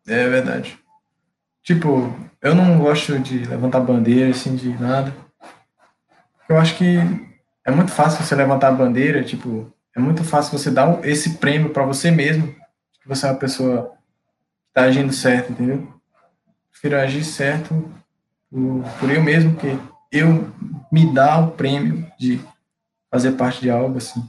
É 0.07 0.27
verdade. 0.27 0.79
Tipo, 1.61 2.13
eu 2.41 2.55
não 2.55 2.77
gosto 2.79 3.19
de 3.19 3.45
levantar 3.45 3.81
bandeira 3.81 4.31
assim 4.31 4.55
de 4.55 4.69
nada. 4.69 5.13
Eu 6.47 6.57
acho 6.57 6.77
que 6.77 6.97
é 7.65 7.71
muito 7.71 7.91
fácil 7.91 8.23
você 8.23 8.35
levantar 8.35 8.69
a 8.69 8.73
bandeira, 8.73 9.23
tipo, 9.23 9.71
é 9.95 9.99
muito 9.99 10.23
fácil 10.23 10.57
você 10.57 10.69
dar 10.69 11.03
esse 11.05 11.37
prêmio 11.37 11.69
para 11.69 11.85
você 11.85 12.11
mesmo, 12.11 12.47
que 13.01 13.07
você 13.07 13.25
é 13.25 13.31
uma 13.31 13.39
pessoa 13.39 13.91
que 14.67 14.73
tá 14.73 14.83
agindo 14.83 15.13
certo, 15.13 15.51
entendeu? 15.51 15.93
prefiro 16.83 16.99
agir 16.99 17.23
certo 17.23 17.89
por, 18.51 18.83
por 18.99 19.09
eu 19.09 19.23
mesmo, 19.23 19.55
que 19.55 19.67
eu 20.11 20.51
me 20.91 21.13
dá 21.13 21.39
o 21.39 21.51
prêmio 21.51 22.05
de 22.19 22.41
fazer 23.09 23.31
parte 23.33 23.61
de 23.61 23.69
algo 23.69 23.97
assim. 23.97 24.21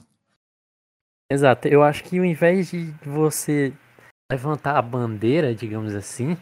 Exato. 1.29 1.67
Eu 1.67 1.83
acho 1.83 2.05
que 2.05 2.17
ao 2.17 2.25
invés 2.25 2.71
de 2.71 2.93
você 3.05 3.73
levantar 4.31 4.77
a 4.77 4.83
bandeira, 4.83 5.53
digamos 5.53 5.95
assim, 5.95 6.37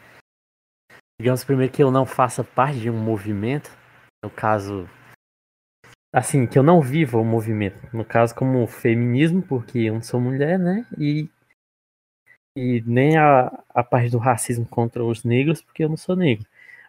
digamos 1.19 1.43
primeiro 1.45 1.73
que 1.73 1.83
eu 1.83 1.91
não 1.91 2.05
faça 2.05 2.45
parte 2.45 2.79
de 2.79 2.91
um 2.91 2.99
movimento, 2.99 3.71
no 4.23 4.29
caso, 4.29 4.87
assim, 6.13 6.47
que 6.47 6.59
eu 6.59 6.63
não 6.63 6.81
viva 6.81 7.19
o 7.19 7.25
movimento, 7.25 7.79
no 7.93 8.05
caso 8.05 8.35
como 8.35 8.67
feminismo, 8.67 9.43
porque 9.43 9.79
eu 9.81 9.95
não 9.95 10.03
sou 10.03 10.21
mulher, 10.21 10.59
né? 10.59 10.87
E 10.99 11.29
e 12.57 12.83
nem 12.87 13.17
a, 13.17 13.47
a 13.71 13.83
parte 13.83 14.11
do 14.11 14.19
racismo 14.19 14.67
contra 14.67 15.03
os 15.03 15.25
negros, 15.25 15.63
porque 15.63 15.85
eu 15.85 15.89
não 15.89 15.97
sou 15.97 16.15
negro. 16.15 16.47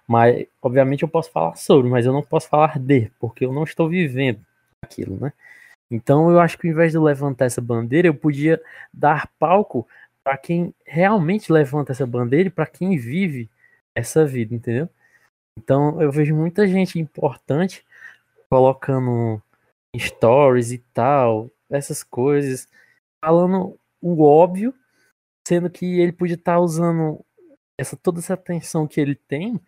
Mas, 0.07 0.45
obviamente, 0.61 1.03
eu 1.03 1.07
posso 1.07 1.31
falar 1.31 1.55
sobre, 1.55 1.89
mas 1.89 2.05
eu 2.05 2.11
não 2.11 2.21
posso 2.21 2.49
falar 2.49 2.77
de, 2.77 3.09
porque 3.19 3.45
eu 3.45 3.53
não 3.53 3.63
estou 3.63 3.87
vivendo 3.87 4.41
aquilo, 4.81 5.17
né? 5.19 5.31
Então, 5.89 6.29
eu 6.31 6.39
acho 6.39 6.57
que 6.57 6.67
ao 6.67 6.73
invés 6.73 6.91
de 6.91 6.97
levantar 6.99 7.45
essa 7.45 7.61
bandeira, 7.61 8.07
eu 8.07 8.13
podia 8.15 8.61
dar 8.93 9.29
palco 9.39 9.87
para 10.23 10.37
quem 10.37 10.73
realmente 10.85 11.51
levanta 11.51 11.91
essa 11.91 12.05
bandeira 12.05 12.47
e 12.47 12.51
para 12.51 12.65
quem 12.65 12.97
vive 12.97 13.49
essa 13.95 14.25
vida, 14.25 14.53
entendeu? 14.53 14.89
Então, 15.57 16.01
eu 16.01 16.11
vejo 16.11 16.35
muita 16.35 16.67
gente 16.67 16.99
importante 16.99 17.85
colocando 18.53 19.41
stories 19.97 20.71
e 20.71 20.77
tal, 20.93 21.49
essas 21.71 22.03
coisas, 22.03 22.67
falando 23.23 23.79
o 23.99 24.23
óbvio 24.23 24.75
sendo 25.47 25.71
que 25.71 25.99
ele 25.99 26.11
podia 26.11 26.35
estar 26.35 26.53
tá 26.53 26.59
usando 26.59 27.25
essa 27.79 27.97
toda 27.97 28.19
essa 28.19 28.35
atenção 28.35 28.87
que 28.87 29.01
ele 29.01 29.15
tem 29.15 29.59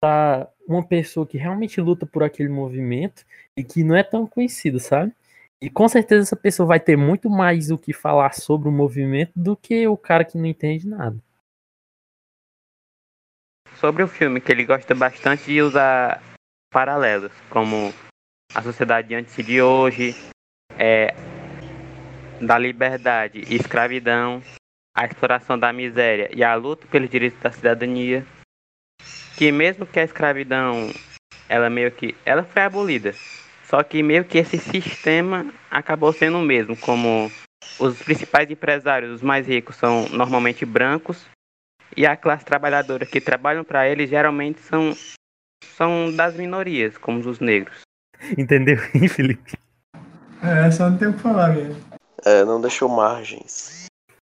para 0.00 0.48
uma 0.68 0.86
pessoa 0.86 1.26
que 1.26 1.36
realmente 1.36 1.80
luta 1.80 2.06
por 2.06 2.22
aquele 2.22 2.48
movimento 2.48 3.26
e 3.56 3.64
que 3.64 3.82
não 3.82 3.96
é 3.96 4.04
tão 4.04 4.24
conhecido, 4.24 4.78
sabe? 4.78 5.12
E 5.60 5.68
com 5.68 5.88
certeza 5.88 6.22
essa 6.22 6.36
pessoa 6.36 6.68
vai 6.68 6.78
ter 6.78 6.96
muito 6.96 7.28
mais 7.28 7.72
o 7.72 7.76
que 7.76 7.92
falar 7.92 8.34
sobre 8.34 8.68
o 8.68 8.72
movimento 8.72 9.32
do 9.34 9.56
que 9.56 9.88
o 9.88 9.96
cara 9.96 10.24
que 10.24 10.38
não 10.38 10.46
entende 10.46 10.86
nada. 10.86 11.18
Sobre 13.80 14.04
o 14.04 14.08
filme, 14.08 14.40
que 14.40 14.52
ele 14.52 14.64
gosta 14.64 14.94
bastante 14.94 15.46
de 15.46 15.60
usar 15.60 16.22
paralelos, 16.70 17.32
como 17.50 17.92
a 18.54 18.62
sociedade 18.62 19.14
antes 19.14 19.36
de 19.44 19.60
hoje, 19.60 20.16
é, 20.78 21.14
da 22.40 22.58
liberdade 22.58 23.44
e 23.48 23.56
escravidão, 23.56 24.42
a 24.96 25.04
exploração 25.04 25.58
da 25.58 25.72
miséria 25.72 26.30
e 26.34 26.42
a 26.42 26.54
luta 26.54 26.86
pelos 26.86 27.10
direitos 27.10 27.38
da 27.40 27.52
cidadania. 27.52 28.26
que 29.36 29.52
mesmo 29.52 29.86
que 29.86 30.00
a 30.00 30.04
escravidão 30.04 30.90
ela 31.48 31.70
meio 31.70 31.92
que 31.92 32.16
ela 32.24 32.42
foi 32.42 32.62
abolida, 32.62 33.14
só 33.64 33.82
que 33.82 34.02
meio 34.02 34.24
que 34.24 34.38
esse 34.38 34.58
sistema 34.58 35.52
acabou 35.70 36.12
sendo 36.12 36.38
o 36.38 36.42
mesmo, 36.42 36.76
como 36.76 37.30
os 37.78 38.02
principais 38.02 38.50
empresários, 38.50 39.12
os 39.12 39.22
mais 39.22 39.46
ricos, 39.46 39.76
são 39.76 40.08
normalmente 40.08 40.64
brancos 40.64 41.24
e 41.96 42.04
a 42.04 42.16
classe 42.16 42.44
trabalhadora 42.44 43.06
que 43.06 43.20
trabalham 43.20 43.62
para 43.62 43.88
eles 43.88 44.10
geralmente 44.10 44.60
são 44.60 44.92
são 45.64 46.14
das 46.14 46.34
minorias, 46.34 46.98
como 46.98 47.20
os 47.20 47.38
negros. 47.38 47.87
Entendeu, 48.36 48.76
Felipe? 49.08 49.52
É, 50.42 50.70
só 50.70 50.88
não 50.88 50.98
tem 50.98 51.08
o 51.08 51.14
que 51.14 51.20
falar 51.20 51.54
mesmo. 51.54 51.82
É, 52.24 52.44
não 52.44 52.60
deixou 52.60 52.88
margens. 52.88 53.86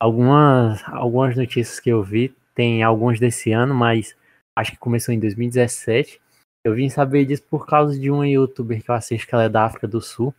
Algumas, 0.00 0.82
algumas 0.88 1.36
notícias 1.36 1.78
que 1.78 1.90
eu 1.90 2.02
vi, 2.02 2.34
tem 2.54 2.82
alguns 2.82 3.20
desse 3.20 3.52
ano, 3.52 3.74
mas 3.74 4.16
acho 4.56 4.72
que 4.72 4.78
começou 4.78 5.14
em 5.14 5.20
2017. 5.20 6.20
Eu 6.64 6.74
vim 6.74 6.88
saber 6.88 7.24
disso 7.24 7.42
por 7.50 7.66
causa 7.66 7.98
de 7.98 8.10
uma 8.10 8.28
youtuber 8.28 8.82
que 8.82 8.90
eu 8.90 8.94
assisto, 8.94 9.26
que 9.26 9.34
ela 9.34 9.44
é 9.44 9.48
da 9.48 9.64
África 9.64 9.88
do 9.88 10.00
Sul. 10.00 10.34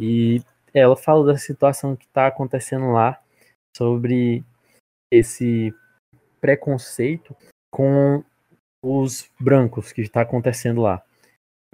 E 0.00 0.42
ela 0.72 0.96
fala 0.96 1.26
da 1.26 1.38
situação 1.38 1.94
que 1.94 2.04
está 2.04 2.26
acontecendo 2.26 2.90
lá, 2.92 3.20
sobre 3.76 4.44
esse 5.12 5.74
preconceito 6.40 7.36
com 7.72 8.24
os 8.84 9.30
brancos 9.40 9.92
que 9.92 10.02
está 10.02 10.20
acontecendo 10.20 10.82
lá. 10.82 11.02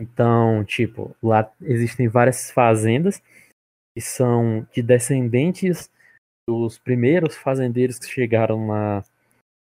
Então, 0.00 0.64
tipo, 0.64 1.14
lá 1.22 1.52
existem 1.60 2.08
várias 2.08 2.50
fazendas 2.50 3.22
que 3.94 4.00
são 4.00 4.66
de 4.72 4.82
descendentes 4.82 5.90
dos 6.48 6.78
primeiros 6.78 7.36
fazendeiros 7.36 7.98
que 7.98 8.06
chegaram 8.06 8.66
na 8.66 9.04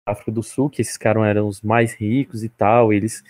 África 0.07 0.31
do 0.31 0.43
Sul, 0.43 0.71
que 0.71 0.81
esses 0.81 0.97
caras 0.97 1.25
eram 1.25 1.49
os 1.49 1.61
mais 1.61 1.93
ricos 1.93 2.45
e 2.45 2.49
tal, 2.49 2.93
eles 2.93 3.25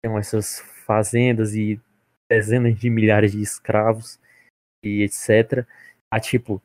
tinham 0.00 0.18
essas 0.18 0.60
fazendas 0.86 1.54
e 1.54 1.78
dezenas 2.30 2.78
de 2.78 2.88
milhares 2.88 3.32
de 3.32 3.42
escravos 3.42 4.18
e 4.82 5.02
etc. 5.02 5.66
Há 6.10 6.18
tipo 6.18 6.62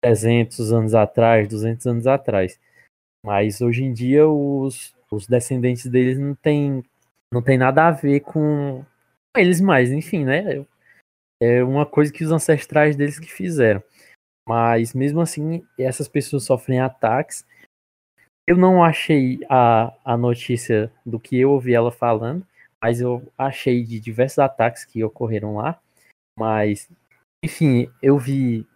300 0.00 0.72
anos 0.72 0.94
atrás, 0.94 1.48
200 1.48 1.86
anos 1.86 2.06
atrás. 2.06 2.58
Mas 3.24 3.60
hoje 3.60 3.82
em 3.82 3.92
dia 3.92 4.28
os, 4.28 4.94
os 5.10 5.26
descendentes 5.26 5.86
deles 5.86 6.18
não 6.18 6.34
tem, 6.34 6.84
não 7.32 7.42
tem 7.42 7.56
nada 7.56 7.86
a 7.86 7.90
ver 7.90 8.20
com 8.20 8.84
eles 9.36 9.60
mais, 9.60 9.90
enfim, 9.90 10.24
né? 10.24 10.64
É 11.40 11.62
uma 11.62 11.86
coisa 11.86 12.12
que 12.12 12.24
os 12.24 12.32
ancestrais 12.32 12.96
deles 12.96 13.18
que 13.18 13.30
fizeram. 13.30 13.82
Mas 14.48 14.92
mesmo 14.92 15.20
assim, 15.20 15.64
essas 15.78 16.08
pessoas 16.08 16.44
sofrem 16.44 16.80
ataques. 16.80 17.46
Eu 18.46 18.56
não 18.56 18.82
achei 18.82 19.40
a, 19.48 19.94
a 20.04 20.16
notícia 20.16 20.92
do 21.06 21.20
que 21.20 21.38
eu 21.38 21.52
ouvi 21.52 21.72
ela 21.72 21.92
falando, 21.92 22.44
mas 22.82 23.00
eu 23.00 23.22
achei 23.38 23.84
de 23.84 24.00
diversos 24.00 24.40
ataques 24.40 24.84
que 24.84 25.04
ocorreram 25.04 25.56
lá. 25.56 25.80
Mas, 26.36 26.90
enfim, 27.44 27.88
eu 28.02 28.18
vi 28.18 28.66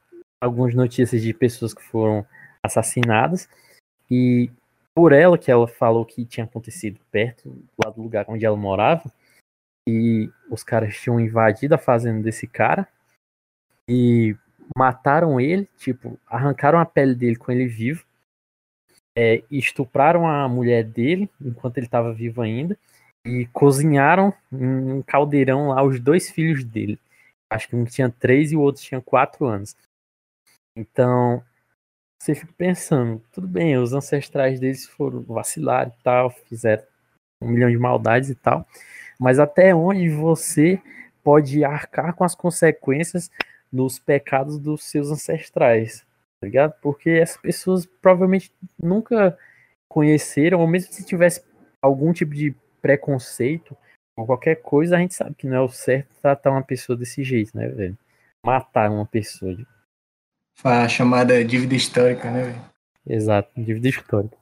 algumas 0.40 0.74
notícias 0.74 1.20
de 1.20 1.34
pessoas 1.34 1.74
que 1.74 1.82
foram 1.82 2.24
assassinadas. 2.62 3.48
E 4.10 4.50
por 4.94 5.12
ela, 5.12 5.37
que 5.37 5.50
ela 5.50 5.66
falou 5.66 6.04
que 6.04 6.24
tinha 6.24 6.44
acontecido 6.44 7.00
perto 7.11 7.64
lá 7.83 7.90
do 7.90 8.02
lugar 8.02 8.24
onde 8.28 8.44
ela 8.44 8.57
morava, 8.57 9.12
e 9.88 10.30
os 10.50 10.62
caras 10.62 10.96
tinham 10.96 11.20
invadido 11.20 11.74
a 11.74 11.78
fazenda 11.78 12.22
desse 12.22 12.46
cara 12.46 12.88
e 13.88 14.37
mataram 14.76 15.38
ele, 15.40 15.68
tipo, 15.76 16.18
arrancaram 16.26 16.78
a 16.78 16.87
pele 16.87 17.14
dele 17.14 17.37
com 17.37 17.52
ele 17.52 17.66
vivo, 17.66 18.04
é, 19.16 19.44
estupraram 19.50 20.26
a 20.26 20.48
mulher 20.48 20.85
dele 20.85 21.30
enquanto 21.40 21.78
ele 21.78 21.87
estava 21.87 22.12
vivo 22.12 22.40
ainda 22.40 22.78
e 23.26 23.46
cozinharam 23.46 24.35
em 24.52 24.92
um 24.92 25.02
caldeirão 25.02 25.68
lá 25.68 25.83
os 25.83 26.00
dois 26.00 26.30
filhos 26.30 26.64
dele. 26.64 26.98
Acho 27.50 27.68
que 27.68 27.76
um 27.76 27.85
tinha 27.85 28.11
três 28.11 28.52
e 28.52 28.57
o 28.57 28.61
outro 28.61 28.83
tinha 28.83 29.00
quatro 29.00 29.46
anos. 29.46 29.76
Então, 30.76 31.44
você 32.24 32.34
fica 32.34 32.52
pensando, 32.56 33.22
tudo 33.30 33.46
bem, 33.46 33.76
os 33.76 33.92
ancestrais 33.92 34.58
deles 34.58 34.87
foram 34.87 35.20
vacilar 35.22 35.88
e 35.88 36.02
tal, 36.02 36.30
fizeram 36.30 36.82
um 37.38 37.48
milhão 37.48 37.70
de 37.70 37.76
maldades 37.76 38.30
e 38.30 38.34
tal, 38.34 38.66
mas 39.20 39.38
até 39.38 39.74
onde 39.74 40.08
você 40.08 40.80
pode 41.22 41.62
arcar 41.62 42.14
com 42.14 42.24
as 42.24 42.34
consequências 42.34 43.30
dos 43.70 43.98
pecados 43.98 44.58
dos 44.58 44.84
seus 44.84 45.10
ancestrais, 45.10 46.00
tá 46.40 46.46
ligado? 46.46 46.72
Porque 46.80 47.10
essas 47.10 47.37
pessoas 47.37 47.84
provavelmente 47.84 48.50
nunca 48.82 49.37
conheceram, 49.87 50.60
ou 50.60 50.66
mesmo 50.66 50.94
se 50.94 51.04
tivesse 51.04 51.44
algum 51.82 52.10
tipo 52.10 52.34
de 52.34 52.54
preconceito 52.80 53.76
ou 54.16 54.24
qualquer 54.24 54.62
coisa, 54.62 54.96
a 54.96 54.98
gente 54.98 55.12
sabe 55.12 55.34
que 55.34 55.46
não 55.46 55.56
é 55.56 55.60
o 55.60 55.68
certo 55.68 56.08
tratar 56.22 56.52
uma 56.52 56.62
pessoa 56.62 56.96
desse 56.96 57.22
jeito, 57.22 57.54
né, 57.54 57.68
velho? 57.68 57.98
Matar 58.42 58.90
uma 58.90 59.04
pessoa 59.04 59.54
a 60.62 60.88
chamada 60.88 61.44
dívida 61.44 61.74
histórica, 61.74 62.30
né, 62.30 62.44
velho? 62.44 62.64
Exato, 63.06 63.50
dívida 63.56 63.88
histórica. 63.88 64.36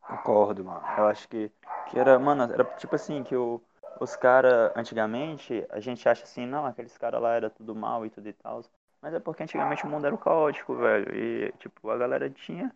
Concordo, 0.00 0.64
mano. 0.64 0.80
Eu 0.96 1.06
acho 1.06 1.28
que, 1.28 1.50
que 1.90 1.98
era, 1.98 2.18
mano, 2.18 2.44
era 2.44 2.64
tipo 2.76 2.94
assim, 2.94 3.22
que 3.22 3.36
o, 3.36 3.62
os 4.00 4.16
caras, 4.16 4.72
antigamente, 4.76 5.66
a 5.70 5.80
gente 5.80 6.08
acha 6.08 6.24
assim, 6.24 6.46
não, 6.46 6.64
aqueles 6.66 6.96
caras 6.96 7.20
lá 7.20 7.34
era 7.34 7.50
tudo 7.50 7.74
mal 7.74 8.06
e 8.06 8.10
tudo 8.10 8.28
e 8.28 8.32
tal. 8.32 8.62
Mas 9.02 9.14
é 9.14 9.20
porque 9.20 9.42
antigamente 9.42 9.84
o 9.84 9.88
mundo 9.88 10.06
era 10.06 10.16
caótico, 10.16 10.74
velho. 10.76 11.14
E, 11.14 11.52
tipo, 11.58 11.90
a 11.90 11.96
galera 11.96 12.28
tinha, 12.30 12.74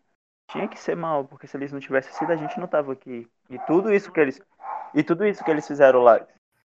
tinha 0.50 0.68
que 0.68 0.78
ser 0.78 0.94
mal, 0.96 1.24
porque 1.24 1.46
se 1.46 1.56
eles 1.56 1.72
não 1.72 1.80
tivessem 1.80 2.12
sido, 2.12 2.30
a 2.32 2.36
gente 2.36 2.58
não 2.60 2.68
tava 2.68 2.92
aqui. 2.92 3.28
E 3.50 3.58
tudo 3.60 3.92
isso 3.92 4.12
que 4.12 4.20
eles. 4.20 4.40
E 4.94 5.02
tudo 5.02 5.26
isso 5.26 5.42
que 5.44 5.50
eles 5.50 5.66
fizeram 5.66 6.00
lá. 6.02 6.24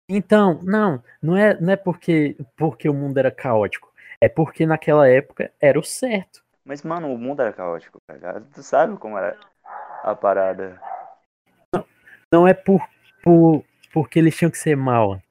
Então, 0.09 0.59
não, 0.63 1.01
não 1.21 1.37
é, 1.37 1.59
não 1.61 1.71
é 1.71 1.75
porque, 1.75 2.35
porque 2.57 2.89
o 2.89 2.93
mundo 2.93 3.17
era 3.17 3.31
caótico. 3.31 3.88
É 4.21 4.27
porque 4.27 4.65
naquela 4.65 5.07
época 5.07 5.51
era 5.61 5.79
o 5.79 5.83
certo. 5.83 6.43
Mas, 6.65 6.83
mano, 6.83 7.11
o 7.11 7.17
mundo 7.17 7.41
era 7.41 7.53
caótico, 7.53 7.99
tá 8.05 8.41
Tu 8.53 8.61
sabe 8.61 8.97
como 8.97 9.17
era 9.17 9.39
a 10.03 10.13
parada. 10.13 10.79
Não, 11.73 11.85
não 12.31 12.47
é 12.47 12.53
por, 12.53 12.85
por 13.23 13.63
porque 13.91 14.19
eles 14.19 14.35
tinham 14.35 14.51
que 14.51 14.57
ser 14.57 14.75
mal. 14.75 15.21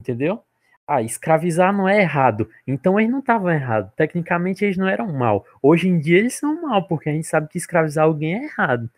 Entendeu? 0.00 0.42
Ah, 0.86 1.02
escravizar 1.02 1.72
não 1.72 1.88
é 1.88 2.00
errado. 2.00 2.50
Então 2.66 2.98
eles 2.98 3.10
não 3.10 3.20
estavam 3.20 3.50
errados. 3.50 3.92
Tecnicamente 3.94 4.64
eles 4.64 4.76
não 4.76 4.88
eram 4.88 5.12
mal. 5.12 5.46
Hoje 5.62 5.88
em 5.88 5.98
dia 5.98 6.18
eles 6.18 6.34
são 6.34 6.62
mal, 6.62 6.86
porque 6.86 7.08
a 7.08 7.12
gente 7.12 7.26
sabe 7.26 7.48
que 7.48 7.56
escravizar 7.58 8.04
alguém 8.04 8.34
é 8.34 8.44
errado. 8.44 8.90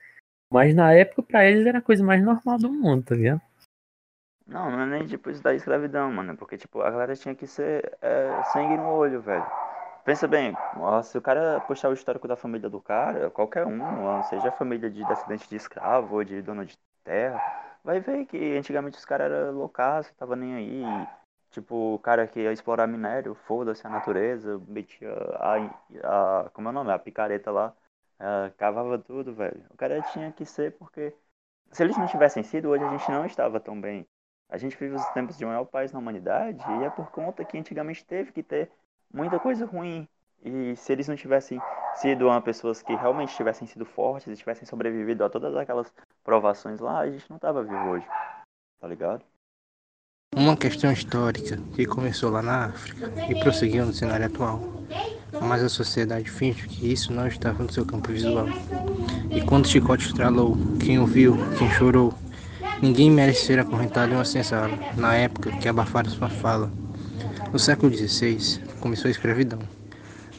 Mas 0.51 0.75
na 0.75 0.93
época, 0.93 1.23
para 1.23 1.45
eles, 1.45 1.67
era 1.67 1.79
a 1.79 1.83
coisa 1.83 2.05
mais 2.05 2.23
normal 2.23 2.59
do 2.59 2.73
mundo, 2.73 3.05
tá 3.05 3.15
vendo? 3.15 3.41
Não, 4.47 4.71
não 4.71 4.81
é 4.81 4.87
nem 4.87 5.07
tipo 5.07 5.29
isso 5.31 5.43
da 5.43 5.55
escravidão, 5.55 6.11
mano. 6.13 6.37
Porque, 6.37 6.57
tipo, 6.57 6.81
a 6.81 6.91
galera 6.91 7.17
tinha 7.17 7.35
que 7.35 7.47
ser 7.47 7.97
é, 8.01 8.43
sangue 8.53 8.77
no 8.77 8.89
olho, 8.91 9.21
velho. 9.21 9.45
Pensa 10.05 10.29
bem, 10.29 10.55
se 11.03 11.19
o 11.19 11.23
cara 11.23 11.61
puxar 11.63 11.89
o 11.89 11.93
histórico 11.93 12.29
da 12.29 12.37
família 12.37 12.71
do 12.71 12.81
cara, 12.81 13.29
qualquer 13.31 13.67
um, 13.67 14.23
seja 14.25 14.49
a 14.49 14.53
família 14.53 14.89
de 14.89 15.05
descendente 15.05 15.49
de 15.49 15.57
escravo 15.57 16.15
ou 16.17 16.25
de 16.25 16.41
dono 16.43 16.65
de 16.65 16.79
terra, 17.03 17.41
vai 17.83 17.99
ver 18.01 18.25
que 18.27 18.57
antigamente 18.57 18.97
os 18.99 19.05
caras 19.05 19.33
eram 19.33 19.53
loucaços, 19.59 20.13
tava 20.17 20.37
nem 20.37 20.55
aí. 20.55 21.09
Tipo, 21.51 21.95
o 21.95 21.99
cara 21.99 22.27
que 22.29 22.41
ia 22.41 22.53
explorar 22.53 22.87
minério, 22.87 23.35
foda-se 23.35 23.85
a 23.87 23.91
natureza, 23.91 24.61
metia 24.69 25.11
a, 26.03 26.45
a. 26.47 26.51
Como 26.51 26.69
é 26.69 26.71
o 26.71 26.75
nome? 26.75 26.93
A 26.93 26.99
picareta 26.99 27.51
lá. 27.51 27.75
Uh, 28.21 28.53
cavava 28.57 28.99
tudo, 28.99 29.35
velho. 29.35 29.65
O 29.71 29.77
cara 29.77 30.01
tinha 30.13 30.31
que 30.33 30.45
ser 30.47 30.77
porque. 30.79 31.13
Se 31.73 31.83
eles 31.85 31.97
não 31.99 32.07
tivessem 32.07 32.43
sido, 32.43 32.71
hoje 32.71 32.85
a 32.85 32.91
gente 32.97 33.11
não 33.11 33.27
estava 33.27 33.61
tão 33.61 33.81
bem. 33.81 34.07
A 34.49 34.59
gente 34.59 34.77
vive 34.77 34.95
os 34.95 35.05
tempos 35.07 35.37
de 35.37 35.45
um 35.45 35.49
maior 35.49 35.65
país 35.65 35.93
na 35.93 35.99
humanidade 35.99 36.63
e 36.81 36.85
é 36.85 36.91
por 36.91 37.11
conta 37.11 37.45
que 37.45 37.59
antigamente 37.59 38.05
teve 38.05 38.33
que 38.33 38.43
ter 38.43 38.71
muita 39.13 39.39
coisa 39.39 39.67
ruim. 39.67 40.09
E 40.45 40.77
se 40.77 40.93
eles 40.93 41.09
não 41.09 41.17
tivessem 41.17 41.61
sido 41.97 42.27
uma 42.27 42.41
pessoas 42.41 42.83
que 42.83 42.95
realmente 42.95 43.35
tivessem 43.35 43.67
sido 43.67 43.85
fortes 43.85 44.29
e 44.29 44.37
tivessem 44.37 44.67
sobrevivido 44.67 45.25
a 45.25 45.31
todas 45.31 45.57
aquelas 45.57 45.93
provações 46.23 46.79
lá, 46.79 47.01
a 47.01 47.11
gente 47.11 47.29
não 47.29 47.39
tava 47.39 47.65
vivo 47.65 47.89
hoje. 47.89 48.07
Tá 48.81 48.87
ligado? 48.87 49.25
Uma 50.35 50.57
questão 50.57 50.93
histórica 50.93 51.57
que 51.75 51.87
começou 51.87 52.31
lá 52.31 52.43
na 52.43 52.67
África 52.67 53.11
e 53.29 53.41
prosseguiu 53.41 53.87
no 53.87 53.93
cenário 53.93 54.27
atual, 54.27 54.61
mas 55.41 55.63
a 55.63 55.69
sociedade 55.69 56.31
finge 56.31 56.69
que 56.69 56.93
isso 56.93 57.13
não 57.13 57.27
estava 57.27 57.63
no 57.63 57.73
seu 57.73 57.87
campo 57.87 58.13
visual. 58.13 58.47
E 59.31 59.41
quando 59.41 59.65
o 59.65 59.69
chicote 59.69 60.07
estralou, 60.07 60.57
quem 60.79 60.99
ouviu, 60.99 61.37
quem 61.59 61.71
chorou, 61.71 62.13
Ninguém 62.83 63.11
merece 63.11 63.47
ser 63.47 63.59
acorrentado 63.59 64.13
em 64.13 64.17
uma 64.17 64.25
senzala, 64.25 64.79
na 64.97 65.15
época 65.15 65.51
que 65.51 65.69
abafaram 65.69 66.11
sua 66.11 66.29
fala. 66.29 66.71
No 67.51 67.59
século 67.59 67.91
XVI, 67.91 68.61
começou 68.81 69.09
a 69.09 69.11
escravidão, 69.11 69.61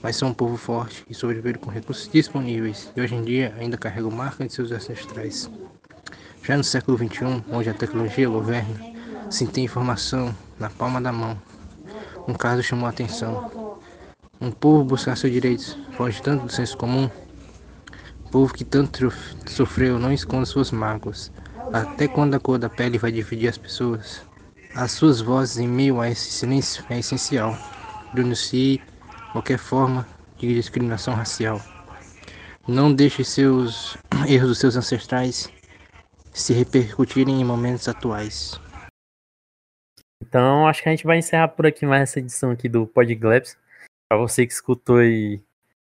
mas 0.03 0.15
são 0.15 0.29
um 0.29 0.33
povo 0.33 0.55
forte 0.55 1.03
e 1.09 1.15
sobreviveram 1.15 1.59
com 1.59 1.71
recursos 1.71 2.07
disponíveis 2.07 2.91
e 2.95 3.01
hoje 3.01 3.15
em 3.15 3.23
dia 3.23 3.55
ainda 3.57 3.75
carregam 3.75 4.11
marca 4.11 4.45
de 4.45 4.53
seus 4.53 4.71
ancestrais. 4.71 5.49
Já 6.43 6.55
no 6.55 6.63
século 6.63 6.95
XXI, 6.95 7.43
onde 7.51 7.69
a 7.69 7.73
tecnologia 7.73 8.29
governa, 8.29 8.79
se 9.31 9.47
tem 9.47 9.65
informação 9.65 10.33
na 10.59 10.69
palma 10.69 11.01
da 11.01 11.11
mão. 11.11 11.41
Um 12.27 12.33
caso 12.35 12.61
chamou 12.61 12.85
a 12.85 12.91
atenção. 12.91 13.81
Um 14.39 14.51
povo 14.51 14.83
buscar 14.83 15.17
seus 15.17 15.33
direitos 15.33 15.75
foge 15.93 16.21
tanto 16.21 16.45
do 16.45 16.51
senso 16.51 16.77
comum. 16.77 17.09
O 18.25 18.29
povo 18.29 18.53
que 18.53 18.63
tanto 18.63 19.11
sofreu 19.47 19.97
não 19.97 20.13
esconde 20.13 20.47
suas 20.47 20.69
mágoas, 20.69 21.31
Até 21.74 22.07
quando 22.07 22.34
a 22.34 22.39
cor 22.39 22.57
da 22.57 22.70
pele 22.70 22.97
vai 22.97 23.11
dividir 23.11 23.49
as 23.49 23.57
pessoas? 23.57 24.26
As 24.74 24.91
suas 24.91 25.20
vozes 25.20 25.57
em 25.57 25.68
meio 25.68 25.99
a 25.99 26.09
esse 26.09 26.32
silêncio 26.32 26.86
é 26.89 26.99
essencial. 26.99 27.57
Denuncie 28.13 28.82
qualquer 29.32 29.57
forma 29.57 30.07
de 30.38 30.53
discriminação 30.53 31.13
racial. 31.13 31.61
Não 32.68 32.93
deixe 32.93 33.24
seus 33.24 33.97
erros 34.28 34.49
dos 34.49 34.59
seus 34.59 34.76
ancestrais 34.78 35.51
se 36.32 36.53
repercutirem 36.53 37.41
em 37.41 37.45
momentos 37.45 37.88
atuais. 37.88 38.59
Então, 40.22 40.68
acho 40.68 40.84
que 40.84 40.89
a 40.89 40.91
gente 40.91 41.05
vai 41.05 41.18
encerrar 41.18 41.49
por 41.49 41.65
aqui 41.65 41.86
mais 41.86 42.03
essa 42.03 42.20
edição 42.20 42.51
aqui 42.51 42.70
do 42.70 42.88
Podglebs. 42.88 43.57
Para 44.09 44.20
você 44.20 44.45
que 44.45 44.53
escutou 44.53 44.99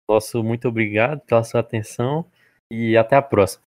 nosso 0.10 0.44
muito 0.44 0.68
obrigado 0.68 1.20
pela 1.22 1.44
sua 1.44 1.60
atenção 1.60 2.26
e 2.72 2.98
até 2.98 3.16
a 3.16 3.22
próxima. 3.22 3.64